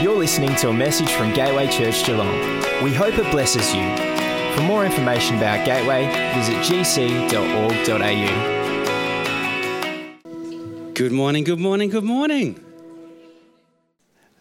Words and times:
You're 0.00 0.16
listening 0.16 0.54
to 0.56 0.70
a 0.70 0.72
message 0.72 1.10
from 1.12 1.34
Gateway 1.34 1.68
Church 1.68 2.06
Geelong. 2.06 2.32
We 2.82 2.94
hope 2.94 3.18
it 3.18 3.30
blesses 3.30 3.74
you. 3.74 3.82
For 4.56 4.62
more 4.62 4.86
information 4.86 5.36
about 5.36 5.66
Gateway, 5.66 6.06
visit 6.34 6.56
gc.org.au. 6.64 7.30
Good 10.94 11.12
morning, 11.12 11.44
good 11.44 11.58
morning, 11.58 11.90
good 11.90 12.04
morning. 12.04 12.64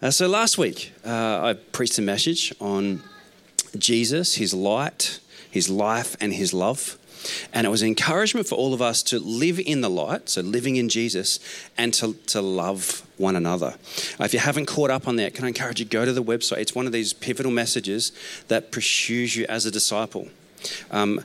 Uh, 0.01 0.11
so, 0.11 0.29
last 0.29 0.57
week 0.57 0.93
uh, 1.05 1.09
I 1.43 1.55
preached 1.73 1.99
a 1.99 2.03
message 2.03 2.53
on 2.61 3.03
Jesus, 3.77 4.35
his 4.35 4.53
light, 4.53 5.19
his 5.51 5.69
life, 5.69 6.15
and 6.21 6.33
his 6.33 6.53
love. 6.53 6.97
And 7.53 7.65
it 7.67 7.69
was 7.69 7.83
encouragement 7.83 8.47
for 8.47 8.55
all 8.55 8.73
of 8.73 8.81
us 8.81 9.03
to 9.03 9.19
live 9.19 9.59
in 9.59 9.81
the 9.81 9.89
light, 9.89 10.29
so 10.29 10.41
living 10.41 10.75
in 10.75 10.89
Jesus, 10.89 11.39
and 11.77 11.93
to, 11.95 12.13
to 12.27 12.41
love 12.41 13.05
one 13.17 13.35
another. 13.35 13.75
If 14.19 14.33
you 14.33 14.39
haven't 14.39 14.67
caught 14.67 14.89
up 14.89 15.07
on 15.07 15.17
that, 15.17 15.33
can 15.33 15.45
I 15.45 15.49
encourage 15.49 15.79
you 15.79 15.85
to 15.85 15.91
go 15.91 16.05
to 16.05 16.13
the 16.13 16.23
website? 16.23 16.57
It's 16.59 16.75
one 16.75 16.85
of 16.85 16.91
these 16.91 17.13
pivotal 17.13 17.51
messages 17.51 18.11
that 18.47 18.71
pursues 18.71 19.35
you 19.35 19.45
as 19.47 19.65
a 19.65 19.71
disciple. 19.71 20.29
Um, 20.91 21.23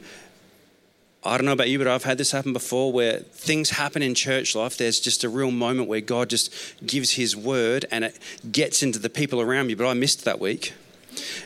I 1.27 1.39
don't 1.39 1.47
know 1.47 1.53
about 1.53 1.71
you, 1.71 1.79
but 1.79 1.87
I've 1.87 2.05
had 2.05 2.19
this 2.19 2.33
happen 2.33 2.53
before 2.53 2.93
where 2.93 3.21
things 3.21 3.71
happen 3.71 4.03
in 4.03 4.15
church 4.15 4.55
life. 4.55 4.77
There's 4.77 5.01
just 5.01 5.25
a 5.25 5.29
real 5.31 5.51
moment 5.51 5.89
where 5.89 6.03
God 6.03 6.29
just 6.29 6.53
gives 6.85 7.13
His 7.13 7.35
word 7.35 7.87
and 7.91 8.05
it 8.05 8.19
gets 8.53 8.83
into 8.83 8.99
the 8.99 9.09
people 9.09 9.41
around 9.41 9.69
me. 9.69 9.75
But 9.75 9.89
I 9.89 9.95
missed 9.95 10.27
that 10.27 10.39
week. 10.39 10.75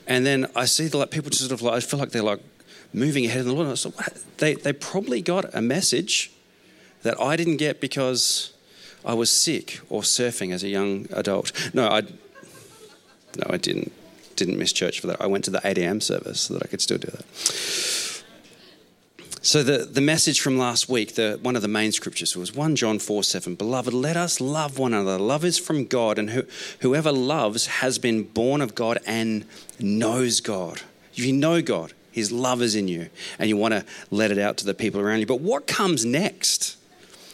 And 0.06 0.26
then 0.26 0.48
I 0.56 0.64
see 0.64 0.88
the, 0.88 0.98
like 0.98 1.12
people 1.12 1.30
just 1.30 1.42
sort 1.42 1.52
of 1.52 1.62
like, 1.62 1.74
I 1.74 1.80
feel 1.80 2.00
like 2.00 2.10
they're 2.10 2.22
like 2.22 2.40
moving 2.92 3.26
ahead 3.26 3.42
in 3.42 3.48
the 3.48 3.54
Lord. 3.54 3.68
I 3.68 3.74
thought, 3.74 3.96
what? 3.96 4.24
They, 4.38 4.54
they 4.54 4.72
probably 4.72 5.22
got 5.22 5.54
a 5.54 5.60
message 5.60 6.30
that 7.02 7.20
I 7.20 7.36
didn't 7.36 7.56
get 7.56 7.80
because 7.80 8.52
I 9.04 9.14
was 9.14 9.30
sick 9.30 9.80
or 9.88 10.02
surfing 10.02 10.52
as 10.52 10.62
a 10.62 10.68
young 10.68 11.06
adult. 11.12 11.52
No, 11.74 11.88
I, 11.88 12.00
no, 12.00 13.46
I 13.48 13.56
didn't. 13.56 13.92
Didn't 14.36 14.56
miss 14.56 14.72
church 14.72 15.00
for 15.00 15.08
that. 15.08 15.20
I 15.20 15.26
went 15.26 15.44
to 15.46 15.50
the 15.50 15.60
8 15.64 15.78
a.m. 15.78 16.00
service 16.00 16.42
so 16.42 16.54
that 16.54 16.62
I 16.62 16.66
could 16.68 16.80
still 16.80 16.98
do 16.98 17.08
that. 17.08 17.24
So 19.42 19.62
the, 19.62 19.78
the 19.78 20.00
message 20.00 20.40
from 20.40 20.58
last 20.58 20.88
week, 20.88 21.14
the, 21.14 21.38
one 21.42 21.56
of 21.56 21.62
the 21.62 21.68
main 21.68 21.90
scriptures 21.90 22.36
was 22.36 22.54
1 22.54 22.76
John 22.76 22.98
4 22.98 23.24
7. 23.24 23.54
Beloved, 23.54 23.92
let 23.92 24.16
us 24.16 24.40
love 24.40 24.78
one 24.78 24.94
another. 24.94 25.18
Love 25.18 25.44
is 25.44 25.58
from 25.58 25.86
God, 25.86 26.18
and 26.18 26.30
who, 26.30 26.44
whoever 26.80 27.10
loves 27.10 27.66
has 27.66 27.98
been 27.98 28.24
born 28.24 28.60
of 28.60 28.74
God 28.74 28.98
and 29.06 29.44
knows 29.80 30.40
God. 30.40 30.82
If 31.14 31.24
you 31.24 31.32
know 31.32 31.62
God, 31.62 31.94
his 32.18 32.32
love 32.32 32.60
is 32.62 32.74
in 32.74 32.88
you, 32.88 33.08
and 33.38 33.48
you 33.48 33.56
want 33.56 33.72
to 33.72 33.84
let 34.10 34.30
it 34.30 34.38
out 34.38 34.56
to 34.58 34.66
the 34.66 34.74
people 34.74 35.00
around 35.00 35.20
you. 35.20 35.26
But 35.26 35.40
what 35.40 35.66
comes 35.66 36.04
next? 36.04 36.76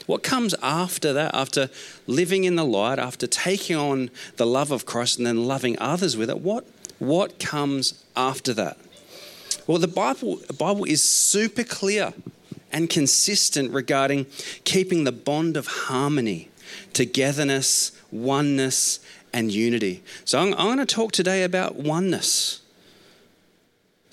What 0.06 0.22
comes 0.22 0.54
after 0.62 1.12
that, 1.14 1.34
after 1.34 1.70
living 2.06 2.44
in 2.44 2.56
the 2.56 2.64
light, 2.64 2.98
after 2.98 3.26
taking 3.26 3.76
on 3.76 4.10
the 4.36 4.46
love 4.46 4.70
of 4.70 4.84
Christ 4.84 5.18
and 5.18 5.26
then 5.26 5.46
loving 5.46 5.78
others 5.78 6.16
with 6.16 6.28
it? 6.28 6.41
What, 6.41 6.66
what 6.98 7.38
comes 7.38 8.04
after 8.14 8.52
that? 8.54 8.76
Well, 9.66 9.78
the 9.78 9.88
Bible, 9.88 10.41
Bible 10.58 10.84
is 10.84 11.02
super 11.02 11.64
clear 11.64 12.12
and 12.70 12.91
consistent 12.91 13.72
regarding 13.72 14.26
keeping 14.64 15.04
the 15.04 15.12
bond 15.12 15.56
of 15.56 15.66
harmony, 15.66 16.50
togetherness, 16.92 17.92
oneness, 18.10 19.00
and 19.32 19.50
unity. 19.50 20.02
So 20.24 20.38
I'm, 20.38 20.52
I'm 20.54 20.66
going 20.66 20.78
to 20.78 20.86
talk 20.86 21.12
today 21.12 21.44
about 21.44 21.76
oneness. 21.76 22.60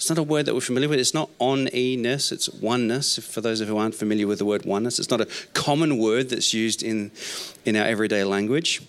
It's 0.01 0.09
not 0.09 0.17
a 0.17 0.23
word 0.23 0.47
that 0.47 0.55
we're 0.55 0.61
familiar 0.61 0.89
with. 0.89 0.97
It's 0.97 1.13
not 1.13 1.29
on-e-ness, 1.37 2.31
it's 2.31 2.49
oneness. 2.49 3.19
For 3.19 3.39
those 3.39 3.61
of 3.61 3.67
you 3.67 3.75
who 3.75 3.79
aren't 3.79 3.93
familiar 3.93 4.25
with 4.25 4.39
the 4.39 4.45
word 4.45 4.65
oneness, 4.65 4.97
it's 4.97 5.11
not 5.11 5.21
a 5.21 5.27
common 5.53 5.99
word 5.99 6.29
that's 6.31 6.55
used 6.55 6.81
in, 6.81 7.11
in 7.65 7.75
our 7.75 7.85
everyday 7.85 8.23
language. 8.23 8.81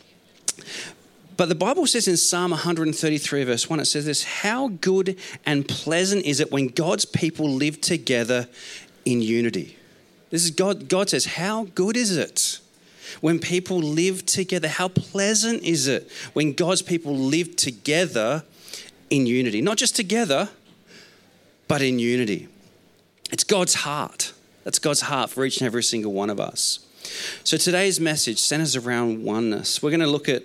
But 1.37 1.51
the 1.51 1.55
Bible 1.55 1.87
says 1.87 2.09
in 2.09 2.17
Psalm 2.17 2.53
133, 2.53 3.45
verse 3.45 3.69
1, 3.69 3.81
it 3.81 3.85
says 3.85 4.07
this 4.07 4.25
How 4.25 4.69
good 4.69 5.19
and 5.45 5.69
pleasant 5.69 6.25
is 6.25 6.41
it 6.41 6.51
when 6.51 6.69
God's 6.69 7.05
people 7.05 7.47
live 7.47 7.83
together 7.83 8.49
in 9.05 9.21
unity? 9.21 9.77
This 10.31 10.45
is 10.45 10.51
God, 10.51 10.89
God 10.89 11.11
says, 11.11 11.27
How 11.27 11.65
good 11.75 11.95
is 11.95 12.17
it 12.17 12.59
when 13.21 13.39
people 13.39 13.77
live 13.81 14.25
together? 14.25 14.67
How 14.67 14.89
pleasant 14.89 15.63
is 15.63 15.89
it 15.89 16.11
when 16.33 16.55
God's 16.55 16.81
people 16.81 17.15
live 17.15 17.55
together 17.57 18.45
in 19.11 19.27
unity? 19.27 19.61
Not 19.61 19.77
just 19.77 19.95
together, 19.95 20.49
but 21.73 21.81
in 21.81 21.99
unity. 21.99 22.49
It's 23.31 23.45
God's 23.45 23.73
heart. 23.73 24.35
That's 24.63 24.79
God's 24.79 25.01
heart 25.01 25.31
for 25.31 25.43
each 25.43 25.57
and 25.57 25.65
every 25.65 25.83
single 25.83 26.13
one 26.13 26.29
of 26.29 26.39
us. 26.39 26.81
So 27.45 27.57
today's 27.57 27.99
message 27.99 28.39
centers 28.39 28.77
around 28.77 29.25
oneness. 29.25 29.83
We're 29.83 29.89
going 29.89 30.01
to 30.01 30.07
look 30.07 30.29
at, 30.29 30.43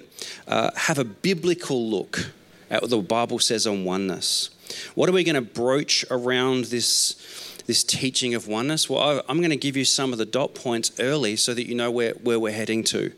uh, 0.47 0.71
have 0.73 0.99
a 0.99 1.03
biblical 1.03 1.89
look 1.89 2.31
at 2.69 2.81
what 2.81 2.91
the 2.91 2.99
Bible 2.99 3.39
says 3.39 3.67
on 3.67 3.83
oneness. 3.83 4.51
What 4.95 5.09
are 5.09 5.11
we 5.11 5.25
going 5.25 5.35
to 5.35 5.41
broach 5.41 6.05
around 6.09 6.65
this, 6.65 7.61
this 7.65 7.83
teaching 7.83 8.33
of 8.33 8.47
oneness? 8.47 8.89
Well, 8.89 9.21
I'm 9.27 9.39
going 9.39 9.49
to 9.49 9.57
give 9.57 9.75
you 9.75 9.83
some 9.83 10.13
of 10.13 10.19
the 10.19 10.25
dot 10.25 10.55
points 10.55 10.93
early 10.97 11.35
so 11.35 11.53
that 11.53 11.67
you 11.67 11.75
know 11.75 11.91
where, 11.91 12.13
where 12.23 12.39
we're 12.39 12.53
heading 12.53 12.85
to. 12.85 13.11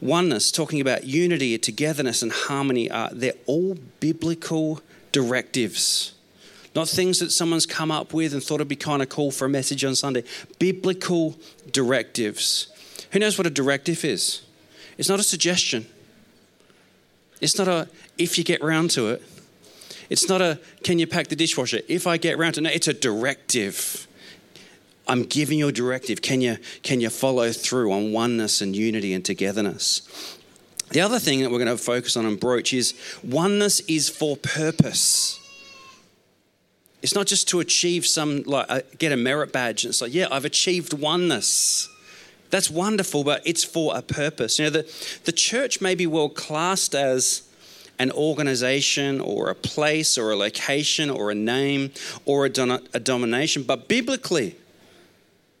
Oneness, 0.00 0.50
talking 0.50 0.80
about 0.80 1.04
unity, 1.04 1.58
togetherness, 1.58 2.22
and 2.22 2.32
harmony, 2.32 2.90
are, 2.90 3.10
they're 3.12 3.34
all 3.44 3.76
biblical 4.00 4.80
directives 5.12 6.14
not 6.76 6.88
things 6.88 7.18
that 7.18 7.32
someone's 7.32 7.66
come 7.66 7.90
up 7.90 8.12
with 8.12 8.32
and 8.32 8.42
thought 8.42 8.56
it'd 8.56 8.68
be 8.68 8.76
kind 8.76 9.02
of 9.02 9.08
cool 9.08 9.30
for 9.30 9.46
a 9.46 9.48
message 9.48 9.84
on 9.84 9.94
Sunday. 9.94 10.22
Biblical 10.58 11.36
directives. 11.72 12.68
Who 13.12 13.18
knows 13.18 13.38
what 13.38 13.46
a 13.46 13.50
directive 13.50 14.04
is? 14.04 14.42
It's 14.98 15.08
not 15.08 15.18
a 15.18 15.24
suggestion. 15.24 15.86
It's 17.40 17.58
not 17.58 17.68
a 17.68 17.88
if 18.18 18.38
you 18.38 18.44
get 18.44 18.62
round 18.62 18.90
to 18.92 19.08
it. 19.08 19.22
It's 20.08 20.28
not 20.28 20.40
a 20.40 20.60
can 20.84 20.98
you 20.98 21.06
pack 21.06 21.28
the 21.28 21.36
dishwasher 21.36 21.80
if 21.88 22.06
I 22.06 22.16
get 22.16 22.38
round 22.38 22.54
to 22.54 22.60
it. 22.60 22.64
No, 22.64 22.70
it's 22.70 22.88
a 22.88 22.94
directive. 22.94 24.06
I'm 25.08 25.22
giving 25.22 25.58
you 25.58 25.68
a 25.68 25.72
directive. 25.72 26.20
Can 26.20 26.40
you, 26.40 26.58
can 26.82 27.00
you 27.00 27.10
follow 27.10 27.52
through 27.52 27.92
on 27.92 28.12
oneness 28.12 28.60
and 28.60 28.74
unity 28.74 29.14
and 29.14 29.24
togetherness? 29.24 30.36
The 30.90 31.00
other 31.00 31.18
thing 31.18 31.40
that 31.40 31.50
we're 31.50 31.64
going 31.64 31.76
to 31.76 31.82
focus 31.82 32.16
on 32.16 32.26
and 32.26 32.38
broach 32.38 32.72
is 32.72 32.94
oneness 33.22 33.80
is 33.80 34.08
for 34.08 34.36
purpose. 34.36 35.40
It's 37.06 37.14
not 37.14 37.28
just 37.28 37.46
to 37.50 37.60
achieve 37.60 38.04
some, 38.04 38.42
like, 38.42 38.66
uh, 38.68 38.80
get 38.98 39.12
a 39.12 39.16
merit 39.16 39.52
badge. 39.52 39.84
And 39.84 39.90
it's 39.90 40.00
like, 40.00 40.12
yeah, 40.12 40.26
I've 40.28 40.44
achieved 40.44 40.92
oneness. 40.92 41.88
That's 42.50 42.68
wonderful, 42.68 43.22
but 43.22 43.46
it's 43.46 43.62
for 43.62 43.96
a 43.96 44.02
purpose. 44.02 44.58
You 44.58 44.64
know, 44.64 44.70
the, 44.70 45.20
the 45.22 45.30
church 45.30 45.80
may 45.80 45.94
be 45.94 46.08
well 46.08 46.28
classed 46.28 46.96
as 46.96 47.48
an 48.00 48.10
organization 48.10 49.20
or 49.20 49.50
a 49.50 49.54
place 49.54 50.18
or 50.18 50.32
a 50.32 50.36
location 50.36 51.08
or 51.08 51.30
a 51.30 51.34
name 51.36 51.92
or 52.24 52.44
a, 52.44 52.48
don- 52.48 52.84
a 52.92 52.98
domination, 52.98 53.62
but 53.62 53.86
biblically, 53.86 54.56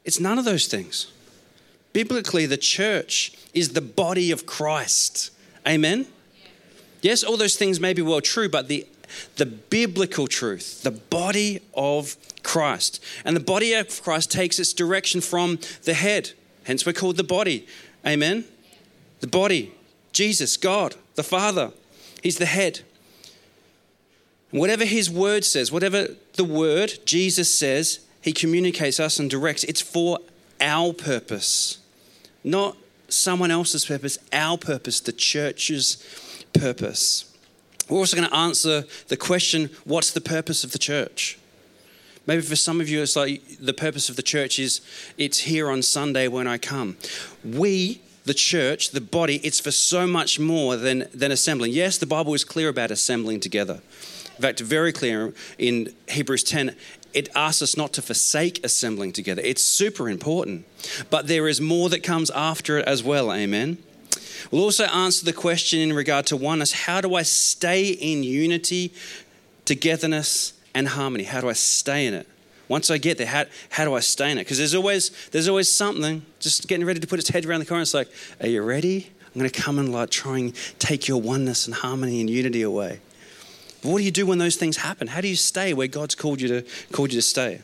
it's 0.04 0.18
none 0.18 0.40
of 0.40 0.44
those 0.44 0.66
things. 0.66 1.12
Biblically, 1.92 2.46
the 2.46 2.56
church 2.56 3.32
is 3.54 3.68
the 3.68 3.80
body 3.80 4.32
of 4.32 4.46
Christ. 4.46 5.30
Amen? 5.64 6.08
Yes, 7.02 7.22
all 7.22 7.36
those 7.36 7.54
things 7.54 7.78
may 7.78 7.92
be 7.92 8.02
well 8.02 8.20
true, 8.20 8.48
but 8.48 8.66
the 8.66 8.84
the 9.36 9.46
biblical 9.46 10.26
truth, 10.26 10.82
the 10.82 10.90
body 10.90 11.60
of 11.74 12.16
Christ. 12.42 13.02
And 13.24 13.36
the 13.36 13.40
body 13.40 13.74
of 13.74 14.02
Christ 14.02 14.30
takes 14.30 14.58
its 14.58 14.72
direction 14.72 15.20
from 15.20 15.58
the 15.84 15.94
head. 15.94 16.32
Hence, 16.64 16.84
we're 16.84 16.92
called 16.92 17.16
the 17.16 17.24
body. 17.24 17.66
Amen? 18.06 18.44
The 19.20 19.26
body, 19.26 19.72
Jesus, 20.12 20.56
God, 20.56 20.94
the 21.14 21.22
Father. 21.22 21.72
He's 22.22 22.38
the 22.38 22.46
head. 22.46 22.80
whatever 24.50 24.84
His 24.84 25.10
word 25.10 25.44
says, 25.44 25.70
whatever 25.70 26.08
the 26.34 26.44
word 26.44 26.98
Jesus 27.04 27.52
says, 27.56 28.00
He 28.20 28.32
communicates 28.32 29.00
us 29.00 29.18
and 29.18 29.30
directs. 29.30 29.64
It's 29.64 29.80
for 29.80 30.18
our 30.60 30.92
purpose, 30.92 31.78
not 32.42 32.76
someone 33.08 33.50
else's 33.50 33.84
purpose, 33.84 34.18
our 34.32 34.58
purpose, 34.58 35.00
the 35.00 35.12
church's 35.12 36.02
purpose. 36.52 37.35
We're 37.88 37.98
also 37.98 38.16
going 38.16 38.28
to 38.28 38.34
answer 38.34 38.84
the 39.08 39.16
question 39.16 39.70
what's 39.84 40.10
the 40.10 40.20
purpose 40.20 40.64
of 40.64 40.72
the 40.72 40.78
church? 40.78 41.38
Maybe 42.26 42.42
for 42.42 42.56
some 42.56 42.80
of 42.80 42.88
you, 42.88 43.02
it's 43.02 43.14
like 43.14 43.42
the 43.60 43.72
purpose 43.72 44.08
of 44.08 44.16
the 44.16 44.22
church 44.22 44.58
is 44.58 44.80
it's 45.16 45.40
here 45.40 45.70
on 45.70 45.82
Sunday 45.82 46.26
when 46.26 46.48
I 46.48 46.58
come. 46.58 46.96
We, 47.44 48.00
the 48.24 48.34
church, 48.34 48.90
the 48.90 49.00
body, 49.00 49.36
it's 49.44 49.60
for 49.60 49.70
so 49.70 50.06
much 50.06 50.40
more 50.40 50.76
than, 50.76 51.08
than 51.14 51.30
assembling. 51.30 51.72
Yes, 51.72 51.98
the 51.98 52.06
Bible 52.06 52.34
is 52.34 52.44
clear 52.44 52.68
about 52.68 52.90
assembling 52.90 53.38
together. 53.38 53.80
In 54.36 54.42
fact, 54.42 54.60
very 54.60 54.92
clear 54.92 55.32
in 55.56 55.94
Hebrews 56.08 56.42
10, 56.42 56.74
it 57.14 57.28
asks 57.34 57.62
us 57.62 57.76
not 57.76 57.92
to 57.94 58.02
forsake 58.02 58.62
assembling 58.64 59.12
together. 59.12 59.40
It's 59.42 59.62
super 59.62 60.10
important. 60.10 60.66
But 61.08 61.28
there 61.28 61.46
is 61.48 61.60
more 61.60 61.88
that 61.90 62.02
comes 62.02 62.30
after 62.30 62.78
it 62.78 62.86
as 62.86 63.02
well. 63.02 63.32
Amen. 63.32 63.78
We'll 64.50 64.62
also 64.62 64.84
answer 64.84 65.24
the 65.24 65.32
question 65.32 65.80
in 65.80 65.92
regard 65.92 66.26
to 66.26 66.36
oneness 66.36 66.72
how 66.72 67.00
do 67.00 67.14
I 67.14 67.22
stay 67.22 67.88
in 67.88 68.22
unity, 68.22 68.92
togetherness, 69.64 70.52
and 70.74 70.88
harmony? 70.88 71.24
How 71.24 71.40
do 71.40 71.48
I 71.48 71.54
stay 71.54 72.06
in 72.06 72.14
it? 72.14 72.28
Once 72.68 72.90
I 72.90 72.98
get 72.98 73.16
there, 73.18 73.26
how, 73.26 73.44
how 73.70 73.84
do 73.84 73.94
I 73.94 74.00
stay 74.00 74.30
in 74.30 74.38
it? 74.38 74.42
Because 74.42 74.58
there's 74.58 74.74
always, 74.74 75.28
there's 75.28 75.48
always 75.48 75.72
something 75.72 76.24
just 76.40 76.66
getting 76.66 76.84
ready 76.84 76.98
to 76.98 77.06
put 77.06 77.18
its 77.18 77.28
head 77.28 77.46
around 77.46 77.60
the 77.60 77.66
corner. 77.66 77.82
It's 77.82 77.94
like, 77.94 78.08
are 78.40 78.48
you 78.48 78.62
ready? 78.62 79.10
I'm 79.26 79.40
going 79.40 79.50
to 79.50 79.60
come 79.60 79.78
and 79.78 79.92
like 79.92 80.10
try 80.10 80.38
and 80.38 80.54
take 80.78 81.06
your 81.06 81.20
oneness 81.20 81.66
and 81.66 81.74
harmony 81.74 82.20
and 82.20 82.28
unity 82.28 82.62
away. 82.62 83.00
But 83.82 83.90
what 83.90 83.98
do 83.98 84.04
you 84.04 84.10
do 84.10 84.26
when 84.26 84.38
those 84.38 84.56
things 84.56 84.78
happen? 84.78 85.06
How 85.06 85.20
do 85.20 85.28
you 85.28 85.36
stay 85.36 85.74
where 85.74 85.86
God's 85.86 86.14
called 86.14 86.40
you 86.40 86.48
to 86.48 86.62
called 86.90 87.12
you 87.12 87.18
to 87.18 87.22
stay? 87.22 87.60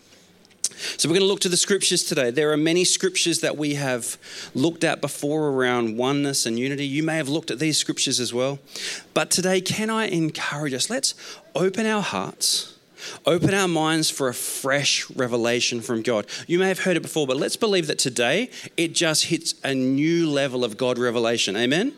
So 0.96 1.08
we're 1.08 1.14
going 1.14 1.26
to 1.26 1.28
look 1.28 1.40
to 1.40 1.48
the 1.48 1.56
scriptures 1.56 2.02
today. 2.02 2.30
There 2.30 2.52
are 2.52 2.56
many 2.56 2.84
scriptures 2.84 3.40
that 3.40 3.56
we 3.56 3.74
have 3.74 4.18
looked 4.54 4.84
at 4.84 5.00
before 5.00 5.48
around 5.48 5.96
oneness 5.96 6.46
and 6.46 6.58
unity. 6.58 6.86
You 6.86 7.02
may 7.02 7.16
have 7.16 7.28
looked 7.28 7.50
at 7.50 7.58
these 7.58 7.78
scriptures 7.78 8.20
as 8.20 8.34
well. 8.34 8.58
But 9.14 9.30
today, 9.30 9.60
can 9.60 9.90
I 9.90 10.06
encourage 10.06 10.74
us? 10.74 10.90
Let's 10.90 11.14
open 11.54 11.86
our 11.86 12.02
hearts, 12.02 12.76
open 13.26 13.54
our 13.54 13.68
minds 13.68 14.10
for 14.10 14.28
a 14.28 14.34
fresh 14.34 15.08
revelation 15.10 15.80
from 15.80 16.02
God. 16.02 16.26
You 16.46 16.58
may 16.58 16.68
have 16.68 16.80
heard 16.80 16.96
it 16.96 17.02
before, 17.02 17.26
but 17.26 17.36
let's 17.36 17.56
believe 17.56 17.86
that 17.86 17.98
today 17.98 18.50
it 18.76 18.94
just 18.94 19.26
hits 19.26 19.54
a 19.62 19.74
new 19.74 20.28
level 20.28 20.64
of 20.64 20.76
God 20.76 20.98
revelation. 20.98 21.56
Amen? 21.56 21.94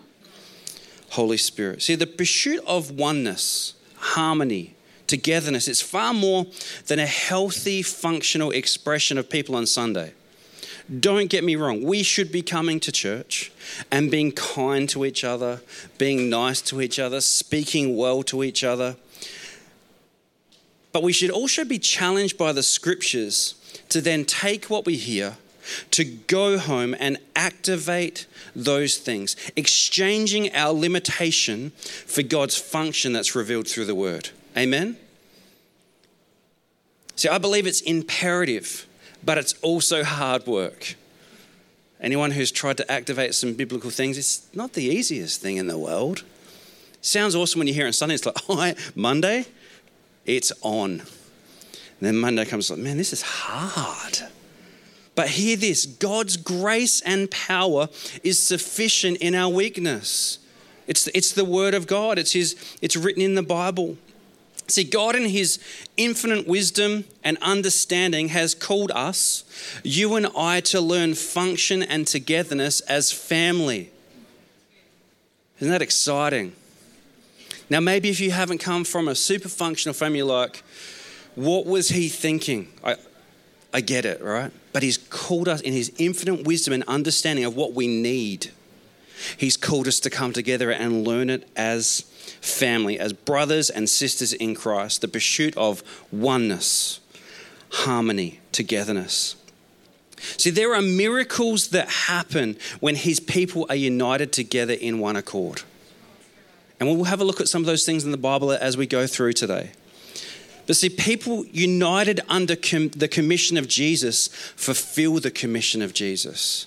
Holy 1.11 1.37
Spirit. 1.37 1.81
See, 1.83 1.95
the 1.95 2.07
pursuit 2.07 2.61
of 2.67 2.91
oneness, 2.91 3.75
harmony, 3.97 4.74
togetherness. 5.07 5.69
It's 5.69 5.81
far 5.81 6.15
more 6.15 6.47
than 6.87 6.99
a 6.99 7.07
healthy, 7.07 7.83
functional 7.83 8.51
expression 8.51 9.19
of 9.19 9.29
people 9.29 9.55
on 9.57 9.67
Sunday. 9.67 10.13
Don't 11.01 11.31
get 11.31 11.45
me 11.45 11.57
wrong, 11.57 11.83
we 11.83 12.03
should 12.03 12.31
be 12.31 12.43
coming 12.43 12.79
to 12.81 12.93
church 12.93 13.51
and 13.91 14.11
being 14.11 14.33
kind 14.33 14.89
to 14.91 15.05
each 15.07 15.25
other, 15.25 15.63
being 15.97 16.29
nice 16.29 16.61
to 16.63 16.83
each 16.83 16.99
other, 16.99 17.23
speaking 17.23 17.97
well 17.97 18.23
to 18.25 18.43
each 18.45 18.63
other. 18.63 18.97
But 20.93 21.03
we 21.03 21.13
should 21.13 21.31
also 21.31 21.65
be 21.65 21.79
challenged 21.79 22.37
by 22.37 22.53
the 22.53 22.63
scriptures 22.63 23.55
to 23.89 24.01
then 24.01 24.25
take 24.27 24.67
what 24.67 24.85
we 24.85 24.97
hear, 24.97 25.39
to 25.93 26.05
go 26.05 26.59
home 26.59 26.95
and 27.01 27.17
activate 27.35 28.27
those 28.55 28.99
things, 28.99 29.37
exchanging 29.57 30.55
our 30.55 30.73
limitation 30.73 31.71
for 31.71 32.23
God's 32.23 32.59
function 32.59 33.15
that's 33.15 33.35
revealed 33.35 33.67
through 33.67 33.87
the 33.87 33.95
word. 33.95 34.31
Amen? 34.57 34.97
See, 37.17 37.29
I 37.29 37.39
believe 37.39 37.67
it's 37.67 37.81
imperative, 37.81 38.87
but 39.25 39.39
it's 39.39 39.55
also 39.63 40.05
hard 40.05 40.47
work. 40.47 40.97
Anyone 42.01 42.33
who's 42.33 42.51
tried 42.51 42.77
to 42.79 42.91
activate 42.91 43.35
some 43.35 43.55
biblical 43.55 43.91
things, 43.91 44.19
it's 44.19 44.47
not 44.55 44.75
the 44.75 44.85
easiest 44.85 45.41
thing 45.41 45.57
in 45.57 45.69
the 45.69 45.79
world. 45.79 46.25
Sounds 47.01 47.35
awesome 47.35 47.59
when 47.59 47.69
you 47.69 47.75
hear 47.75 47.85
it 47.85 47.89
on 47.89 47.93
Sunday. 47.93 48.15
It's 48.17 48.27
like, 48.27 48.37
oh, 48.49 48.75
Monday, 48.95 49.47
it's 50.27 50.53
on. 50.63 50.91
And 50.91 52.01
then 52.01 52.17
Monday 52.17 52.45
comes 52.45 52.71
like, 52.71 52.81
man, 52.81 52.97
this 52.97 53.13
is 53.13 53.23
hard. 53.23 54.19
But 55.15 55.29
hear 55.29 55.57
this 55.57 55.87
God's 55.87 56.37
grace 56.37 57.01
and 57.03 57.31
power 57.31 57.89
is 58.23 58.39
sufficient 58.41 59.19
in 59.19 59.35
our 59.35 59.49
weakness. 59.49 60.39
It's, 60.87 61.07
it's 61.09 61.33
the 61.33 61.45
word 61.45 61.73
of 61.73 61.87
God, 61.87 62.19
it's, 62.19 62.33
his, 62.33 62.57
it's 62.83 62.97
written 62.97 63.23
in 63.23 63.35
the 63.35 63.43
Bible. 63.43 63.97
See, 64.67 64.85
God, 64.85 65.15
in 65.15 65.27
His 65.27 65.59
infinite 65.97 66.47
wisdom 66.47 67.05
and 67.23 67.37
understanding, 67.43 68.29
has 68.29 68.55
called 68.55 68.91
us, 68.93 69.45
you 69.83 70.15
and 70.15 70.27
I, 70.37 70.61
to 70.61 70.81
learn 70.81 71.15
function 71.15 71.83
and 71.83 72.07
togetherness 72.07 72.81
as 72.83 73.13
family. 73.13 73.91
Isn't 75.61 75.71
that 75.71 75.83
exciting? 75.83 76.55
Now, 77.69 77.81
maybe 77.81 78.09
if 78.09 78.21
you 78.21 78.31
haven't 78.31 78.59
come 78.59 78.85
from 78.85 79.09
a 79.09 79.15
super 79.15 79.49
functional 79.49 79.95
family, 79.95 80.23
like, 80.23 80.63
what 81.35 81.67
was 81.67 81.91
He 81.91 82.09
thinking? 82.09 82.69
I, 82.83 82.97
I 83.73 83.83
get 83.83 84.07
it, 84.07 84.23
right? 84.23 84.51
But 84.73 84.83
He's 84.83 84.97
called 84.97 85.49
us 85.49 85.61
in 85.61 85.75
His 85.75 85.93
infinite 85.99 86.47
wisdom 86.47 86.73
and 86.73 86.85
understanding 86.85 87.45
of 87.45 87.55
what 87.55 87.75
we 87.75 87.87
need. 87.87 88.51
He's 89.37 89.57
called 89.57 89.87
us 89.89 90.01
to 90.01 90.11
come 90.11 90.33
together 90.33 90.71
and 90.71 91.07
learn 91.07 91.31
it 91.31 91.49
as 91.55 92.05
family, 92.41 92.99
as 92.99 93.13
brothers 93.13 93.71
and 93.71 93.89
sisters 93.89 94.33
in 94.33 94.55
Christ, 94.55 95.01
the 95.01 95.09
pursuit 95.09 95.57
of 95.57 95.83
oneness, 96.13 97.01
harmony, 97.71 98.41
togetherness. 98.53 99.37
See, 100.37 100.51
there 100.51 100.75
are 100.75 100.83
miracles 100.83 101.69
that 101.69 101.89
happen 101.89 102.57
when 102.81 102.95
his 102.95 103.21
people 103.21 103.67
are 103.69 103.77
united 103.77 104.33
together 104.33 104.75
in 104.75 104.99
one 104.99 105.17
accord. 105.17 105.63
And 106.81 106.89
we'll 106.89 107.05
have 107.05 107.21
a 107.21 107.25
look 107.25 107.41
at 107.41 107.49
some 107.49 107.63
of 107.63 107.67
those 107.67 107.85
things 107.85 108.05
in 108.05 108.11
the 108.11 108.17
Bible 108.17 108.53
as 108.53 108.77
we 108.77 108.87
go 108.87 109.07
through 109.07 109.35
today. 109.35 109.73
But 110.67 110.77
see, 110.77 110.89
people 110.89 111.45
united 111.47 112.21
under 112.29 112.57
com- 112.57 112.89
the 112.91 113.09
commission 113.09 113.57
of 113.57 113.69
Jesus 113.69 114.29
fulfill 114.29 115.15
the 115.15 115.31
commission 115.31 115.83
of 115.83 115.93
Jesus. 115.93 116.67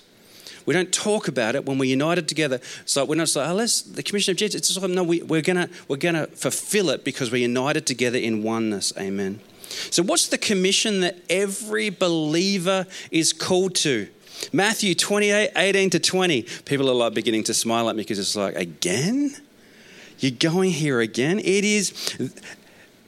We 0.68 0.74
don't 0.74 0.92
talk 0.92 1.28
about 1.28 1.54
it 1.54 1.64
when 1.64 1.78
we're 1.78 1.88
united 1.88 2.28
together. 2.28 2.60
So 2.84 3.02
we're 3.02 3.14
not 3.14 3.34
like, 3.34 3.48
oh, 3.48 3.54
let's, 3.54 3.80
the 3.80 4.02
commission 4.02 4.32
of 4.32 4.36
Jesus. 4.36 4.56
It's 4.56 4.68
just 4.68 4.82
like, 4.82 4.90
no, 4.90 5.02
we, 5.02 5.22
we're 5.22 5.40
going 5.40 5.66
we're 5.88 5.96
gonna 5.96 6.26
fulfill 6.26 6.90
it 6.90 7.04
because 7.04 7.32
we're 7.32 7.40
united 7.40 7.86
together 7.86 8.18
in 8.18 8.42
oneness. 8.42 8.92
Amen. 8.98 9.40
So, 9.88 10.02
what's 10.02 10.28
the 10.28 10.36
commission 10.36 11.00
that 11.00 11.16
every 11.30 11.88
believer 11.88 12.86
is 13.10 13.32
called 13.32 13.76
to? 13.76 14.08
Matthew 14.52 14.94
28 14.94 15.52
18 15.56 15.88
to 15.88 15.98
20. 15.98 16.42
People 16.66 16.90
are 16.90 16.94
like 16.94 17.14
beginning 17.14 17.44
to 17.44 17.54
smile 17.54 17.88
at 17.88 17.96
me 17.96 18.02
because 18.02 18.18
it's 18.18 18.36
like, 18.36 18.54
again? 18.54 19.34
You're 20.18 20.32
going 20.32 20.72
here 20.72 21.00
again? 21.00 21.38
It 21.38 21.64
is, 21.64 22.18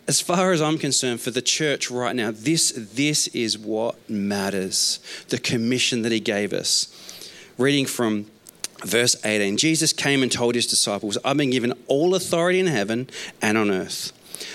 as 0.08 0.22
far 0.22 0.52
as 0.52 0.62
I'm 0.62 0.78
concerned, 0.78 1.20
for 1.20 1.30
the 1.30 1.42
church 1.42 1.90
right 1.90 2.16
now, 2.16 2.30
this, 2.30 2.72
this 2.74 3.26
is 3.28 3.58
what 3.58 4.08
matters 4.08 4.98
the 5.28 5.38
commission 5.38 6.00
that 6.02 6.12
He 6.12 6.20
gave 6.20 6.54
us 6.54 6.96
reading 7.60 7.84
from 7.86 8.26
verse 8.84 9.14
18 9.24 9.58
Jesus 9.58 9.92
came 9.92 10.22
and 10.22 10.32
told 10.32 10.54
his 10.54 10.66
disciples, 10.66 11.18
I've 11.24 11.36
been 11.36 11.50
given 11.50 11.74
all 11.86 12.14
authority 12.14 12.58
in 12.58 12.66
heaven 12.66 13.08
and 13.42 13.58
on 13.58 13.70
earth. 13.70 14.12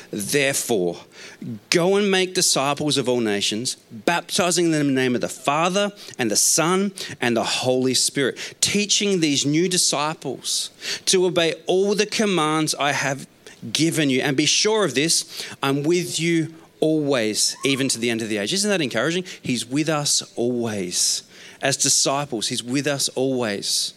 Therefore, 0.10 0.98
go 1.70 1.96
and 1.96 2.10
make 2.10 2.34
disciples 2.34 2.98
of 2.98 3.08
all 3.08 3.20
nations, 3.20 3.76
baptizing 3.92 4.72
them 4.72 4.82
in 4.82 4.96
the 4.96 5.02
name 5.02 5.14
of 5.14 5.22
the 5.22 5.30
Father 5.30 5.92
and 6.18 6.32
the 6.32 6.36
Son 6.36 6.92
and 7.22 7.38
the 7.38 7.44
Holy 7.44 7.94
Spirit, 7.94 8.56
teaching 8.62 9.20
these 9.20 9.46
new 9.46 9.70
disciples 9.70 10.72
to 11.06 11.26
obey 11.26 11.54
all 11.68 11.94
the 11.94 12.08
commands 12.08 12.74
I 12.76 12.94
have 12.94 13.28
given 13.72 14.10
you. 14.10 14.22
And 14.22 14.36
be 14.36 14.48
sure 14.48 14.86
of 14.86 14.96
this 14.96 15.48
I'm 15.62 15.84
with 15.84 16.20
you 16.20 16.56
always, 16.80 17.56
even 17.64 17.88
to 17.90 18.00
the 18.00 18.10
end 18.10 18.24
of 18.24 18.30
the 18.30 18.38
age. 18.38 18.54
Isn't 18.54 18.70
that 18.70 18.82
encouraging? 18.82 19.26
He's 19.42 19.68
with 19.68 19.90
us 19.90 20.24
always 20.36 21.24
as 21.62 21.78
disciples. 21.78 22.48
He's 22.48 22.64
with 22.64 22.88
us 22.88 23.10
always. 23.10 23.94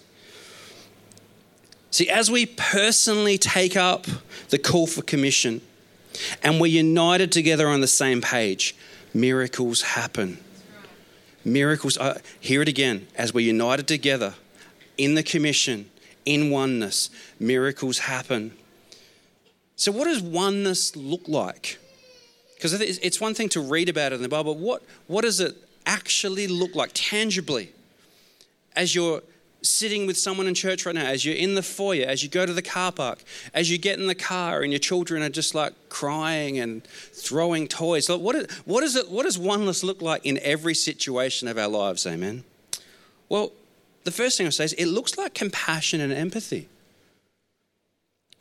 See, 1.91 2.09
as 2.09 2.31
we 2.31 2.47
personally 2.47 3.39
take 3.39 3.77
up 3.77 4.07
the 4.51 4.59
call 4.59 4.87
for 4.87 5.03
commission 5.03 5.61
and 6.43 6.61
we're 6.61 6.67
united 6.67 7.33
together 7.33 7.69
on 7.69 7.81
the 7.81 7.89
same 7.89 8.21
page, 8.21 8.77
miracles 9.15 9.83
happen. 9.83 10.39
Miracles, 11.45 11.97
uh, 11.97 12.19
hear 12.41 12.63
it 12.63 12.69
again, 12.69 13.07
as 13.15 13.33
we're 13.33 13.47
united 13.47 13.89
together 13.89 14.35
in 14.99 15.15
the 15.15 15.23
commission, 15.23 15.89
in 16.25 16.51
oneness, 16.51 17.09
miracles 17.41 18.01
happen. 18.01 18.53
So, 19.77 19.93
what 19.93 20.05
does 20.05 20.21
oneness 20.21 20.95
look 20.97 21.27
like? 21.29 21.79
Because 22.55 22.73
it's 22.81 23.21
one 23.21 23.35
thing 23.35 23.49
to 23.51 23.61
read 23.61 23.89
about 23.89 24.13
it 24.13 24.17
in 24.17 24.23
the 24.23 24.29
Bible, 24.29 24.57
what, 24.57 24.83
what 25.07 25.23
does 25.23 25.39
it 25.39 25.57
actually 25.89 26.47
look 26.47 26.77
like 26.77 26.91
tangibly 26.95 27.73
as 28.77 28.95
you're 28.95 29.23
sitting 29.63 30.07
with 30.07 30.17
someone 30.17 30.47
in 30.47 30.55
church 30.55 30.87
right 30.87 30.95
now, 30.95 31.07
as 31.07 31.25
you're 31.25 31.35
in 31.35 31.55
the 31.55 31.63
foyer, 31.63 32.07
as 32.07 32.23
you 32.23 32.29
go 32.29 32.47
to 32.47 32.53
the 32.53 32.63
car 32.63 32.93
park, 32.93 33.25
as 33.53 33.71
you 33.71 33.79
get 33.79 33.99
in 33.99 34.07
the 34.07 34.15
car 34.15 34.63
and 34.63 34.71
your 34.71 34.79
children 34.79 35.23
are 35.23 35.29
just 35.29 35.55
like 35.55 35.73
crying 35.89 36.59
and 36.59 36.85
throwing 36.85 37.67
toys. 37.67 38.09
What, 38.09 38.37
is, 38.37 38.47
what, 38.65 38.85
is 38.85 38.95
it, 38.95 39.11
what 39.11 39.25
does 39.25 39.37
oneness 39.37 39.83
look 39.83 40.01
like 40.01 40.25
in 40.25 40.39
every 40.43 40.75
situation 40.75 41.49
of 41.49 41.59
our 41.59 41.67
lives? 41.67 42.07
Amen. 42.07 42.45
Well, 43.29 43.53
the 44.05 44.13
first 44.13 44.39
thing 44.39 44.47
I 44.47 44.51
say 44.51 44.67
is 44.67 44.73
it 44.75 44.87
looks 44.87 45.19
like 45.19 45.35
compassion 45.35 46.01
and 46.01 46.13
empathy. 46.13 46.69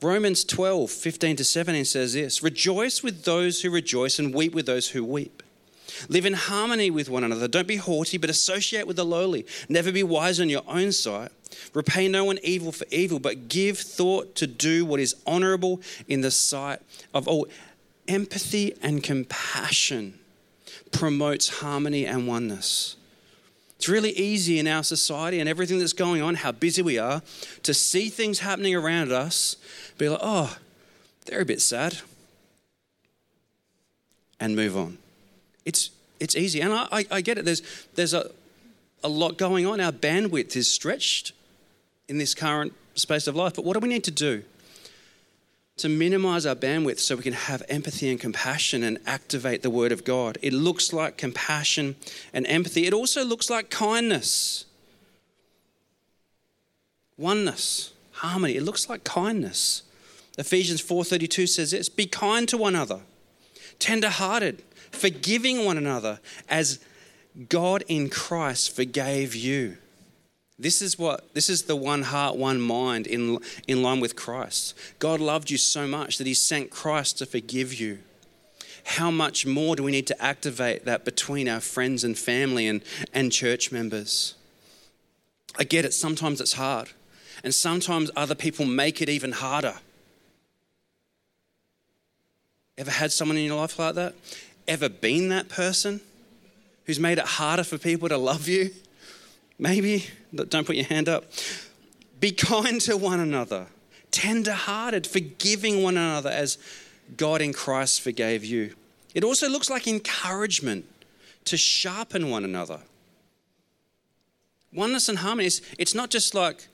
Romans 0.02 0.44
12, 0.44 0.92
15 0.92 1.38
to 1.38 1.44
17 1.44 1.86
says 1.86 2.14
this 2.14 2.44
Rejoice 2.44 3.02
with 3.02 3.24
those 3.24 3.62
who 3.62 3.72
rejoice 3.72 4.20
and 4.20 4.34
weep 4.34 4.54
with 4.54 4.68
those 4.68 4.90
who 4.90 5.04
weep. 5.04 5.42
Live 6.10 6.26
in 6.26 6.34
harmony 6.34 6.90
with 6.90 7.10
one 7.10 7.24
another. 7.24 7.48
Don't 7.48 7.68
be 7.68 7.78
haughty, 7.78 8.18
but 8.18 8.30
associate 8.30 8.88
with 8.88 8.96
the 8.96 9.06
lowly. 9.06 9.46
Never 9.70 9.92
be 9.92 10.04
wise 10.04 10.40
in 10.40 10.50
your 10.50 10.64
own 10.68 10.92
sight. 10.92 11.32
Repay 11.74 12.08
no 12.08 12.24
one 12.26 12.40
evil 12.44 12.72
for 12.72 12.86
evil, 12.92 13.20
but 13.20 13.48
give 13.48 13.80
thought 13.80 14.36
to 14.36 14.48
do 14.48 14.86
what 14.86 15.00
is 15.00 15.16
honorable 15.26 15.82
in 16.08 16.22
the 16.22 16.32
sight 16.32 16.80
of 17.14 17.28
all. 17.28 17.48
Empathy 18.08 18.74
and 18.82 19.04
compassion 19.04 20.20
promotes 20.92 21.60
harmony 21.60 22.06
and 22.06 22.28
oneness. 22.28 22.96
It's 23.78 23.88
really 23.88 24.12
easy 24.12 24.58
in 24.58 24.68
our 24.68 24.84
society 24.84 25.40
and 25.40 25.48
everything 25.48 25.78
that's 25.78 25.94
going 25.94 26.22
on, 26.22 26.36
how 26.36 26.52
busy 26.52 26.82
we 26.82 26.98
are, 26.98 27.22
to 27.64 27.74
see 27.74 28.10
things 28.10 28.40
happening 28.40 28.74
around 28.74 29.12
us, 29.12 29.56
be 29.98 30.10
like, 30.10 30.20
oh, 30.22 30.58
they're 31.26 31.42
a 31.42 31.46
bit 31.46 31.62
sad, 31.62 32.00
and 34.40 34.56
move 34.56 34.76
on. 34.76 34.98
It's, 35.68 35.92
it's 36.22 36.36
easy. 36.36 36.62
And 36.62 36.72
I, 36.72 36.88
I, 36.92 37.06
I 37.12 37.22
get 37.22 37.38
it. 37.38 37.44
There's, 37.44 37.62
there's 37.96 38.14
a, 38.14 38.32
a 39.04 39.10
lot 39.10 39.38
going 39.38 39.66
on. 39.66 39.82
Our 39.82 39.92
bandwidth 39.92 40.56
is 40.56 40.72
stretched 40.72 41.34
in 42.08 42.18
this 42.18 42.34
current 42.34 42.74
space 42.96 43.28
of 43.28 43.36
life. 43.36 43.56
But 43.56 43.66
what 43.66 43.74
do 43.74 43.82
we 43.82 43.90
need 43.90 44.06
to 44.06 44.12
do? 44.12 44.44
To 45.78 45.90
minimize 45.90 46.46
our 46.46 46.56
bandwidth 46.56 47.00
so 47.00 47.18
we 47.18 47.24
can 47.24 47.34
have 47.34 47.62
empathy 47.68 48.10
and 48.10 48.18
compassion 48.20 48.82
and 48.82 48.98
activate 49.06 49.62
the 49.62 49.70
Word 49.70 49.92
of 49.92 50.06
God. 50.06 50.38
It 50.42 50.54
looks 50.54 50.94
like 50.94 51.18
compassion 51.18 51.98
and 52.34 52.48
empathy. 52.48 52.88
It 52.88 52.94
also 52.94 53.26
looks 53.26 53.50
like 53.50 53.70
kindness, 53.70 54.66
oneness, 57.18 57.92
harmony. 58.14 58.56
It 58.56 58.64
looks 58.64 58.90
like 58.90 59.04
kindness. 59.04 59.84
Ephesians 60.38 60.82
4:32 60.82 61.46
says 61.46 61.72
this, 61.72 61.90
"Be 61.90 62.06
kind 62.08 62.48
to 62.50 62.58
one 62.58 62.74
another, 62.74 63.02
tender-hearted, 63.78 64.64
forgiving 64.92 65.66
one 65.66 65.78
another 65.78 66.20
as 66.50 66.80
God 67.50 67.84
in 67.88 68.10
Christ 68.10 68.76
forgave 68.76 69.36
you." 69.36 69.78
This 70.60 70.82
is 70.82 70.98
what 70.98 71.34
this 71.36 71.50
is 71.50 71.64
the 71.64 71.76
one 71.76 72.02
heart, 72.04 72.36
one 72.36 72.60
mind 72.60 73.06
in, 73.06 73.40
in 73.68 73.84
line 73.84 74.00
with 74.00 74.16
Christ. 74.16 74.74
God 74.98 75.20
loved 75.20 75.52
you 75.52 75.58
so 75.58 75.86
much 75.88 76.18
that 76.18 76.26
He 76.26 76.34
sent 76.34 76.72
Christ 76.72 77.20
to 77.20 77.26
forgive 77.26 77.74
you. 77.74 78.00
How 78.84 79.12
much 79.12 79.46
more 79.46 79.76
do 79.76 79.84
we 79.84 79.92
need 79.92 80.08
to 80.08 80.22
activate 80.24 80.86
that 80.86 81.04
between 81.04 81.50
our 81.50 81.60
friends 81.60 82.04
and 82.04 82.18
family 82.18 82.68
and, 82.68 82.82
and 83.14 83.32
church 83.32 83.72
members? 83.72 84.34
I 85.60 85.66
get 85.66 85.86
it, 85.86 85.94
sometimes 85.94 86.40
it's 86.40 86.54
hard. 86.54 86.90
And 87.44 87.54
sometimes 87.54 88.10
other 88.16 88.34
people 88.34 88.66
make 88.66 89.02
it 89.02 89.10
even 89.10 89.34
harder. 89.34 89.76
Ever 92.78 92.92
had 92.92 93.12
someone 93.12 93.38
in 93.38 93.46
your 93.46 93.58
life 93.58 93.78
like 93.78 93.96
that? 93.96 94.16
Ever 94.68 94.90
been 94.90 95.30
that 95.30 95.50
person 95.50 96.02
who's 96.86 97.00
made 97.00 97.18
it 97.18 97.26
harder 97.26 97.64
for 97.64 97.78
people 97.78 98.10
to 98.10 98.18
love 98.18 98.48
you? 98.48 98.72
Maybe, 99.60 100.06
don't 100.34 100.68
put 100.68 100.76
your 100.76 100.86
hand 100.86 101.10
up. 101.10 101.26
Be 102.20 102.32
kind 102.32 102.82
to 102.82 102.98
one 102.98 103.20
another, 103.20 103.68
tender 104.12 104.54
hearted, 104.54 105.08
forgiving 105.08 105.84
one 105.84 105.98
another 105.98 106.30
as 106.30 106.58
God 107.16 107.42
in 107.42 107.54
Christ 107.54 108.02
forgave 108.02 108.44
you. 108.44 108.76
It 109.14 109.24
also 109.24 109.50
looks 109.50 109.70
like 109.70 109.88
encouragement 109.88 110.86
to 111.46 111.58
sharpen 111.58 112.30
one 112.30 112.44
another. 112.44 112.82
Oneness 114.74 115.08
and 115.10 115.20
harmony, 115.20 115.48
is, 115.48 115.62
it's 115.80 115.96
not 115.96 116.10
just 116.10 116.36
like 116.36 116.68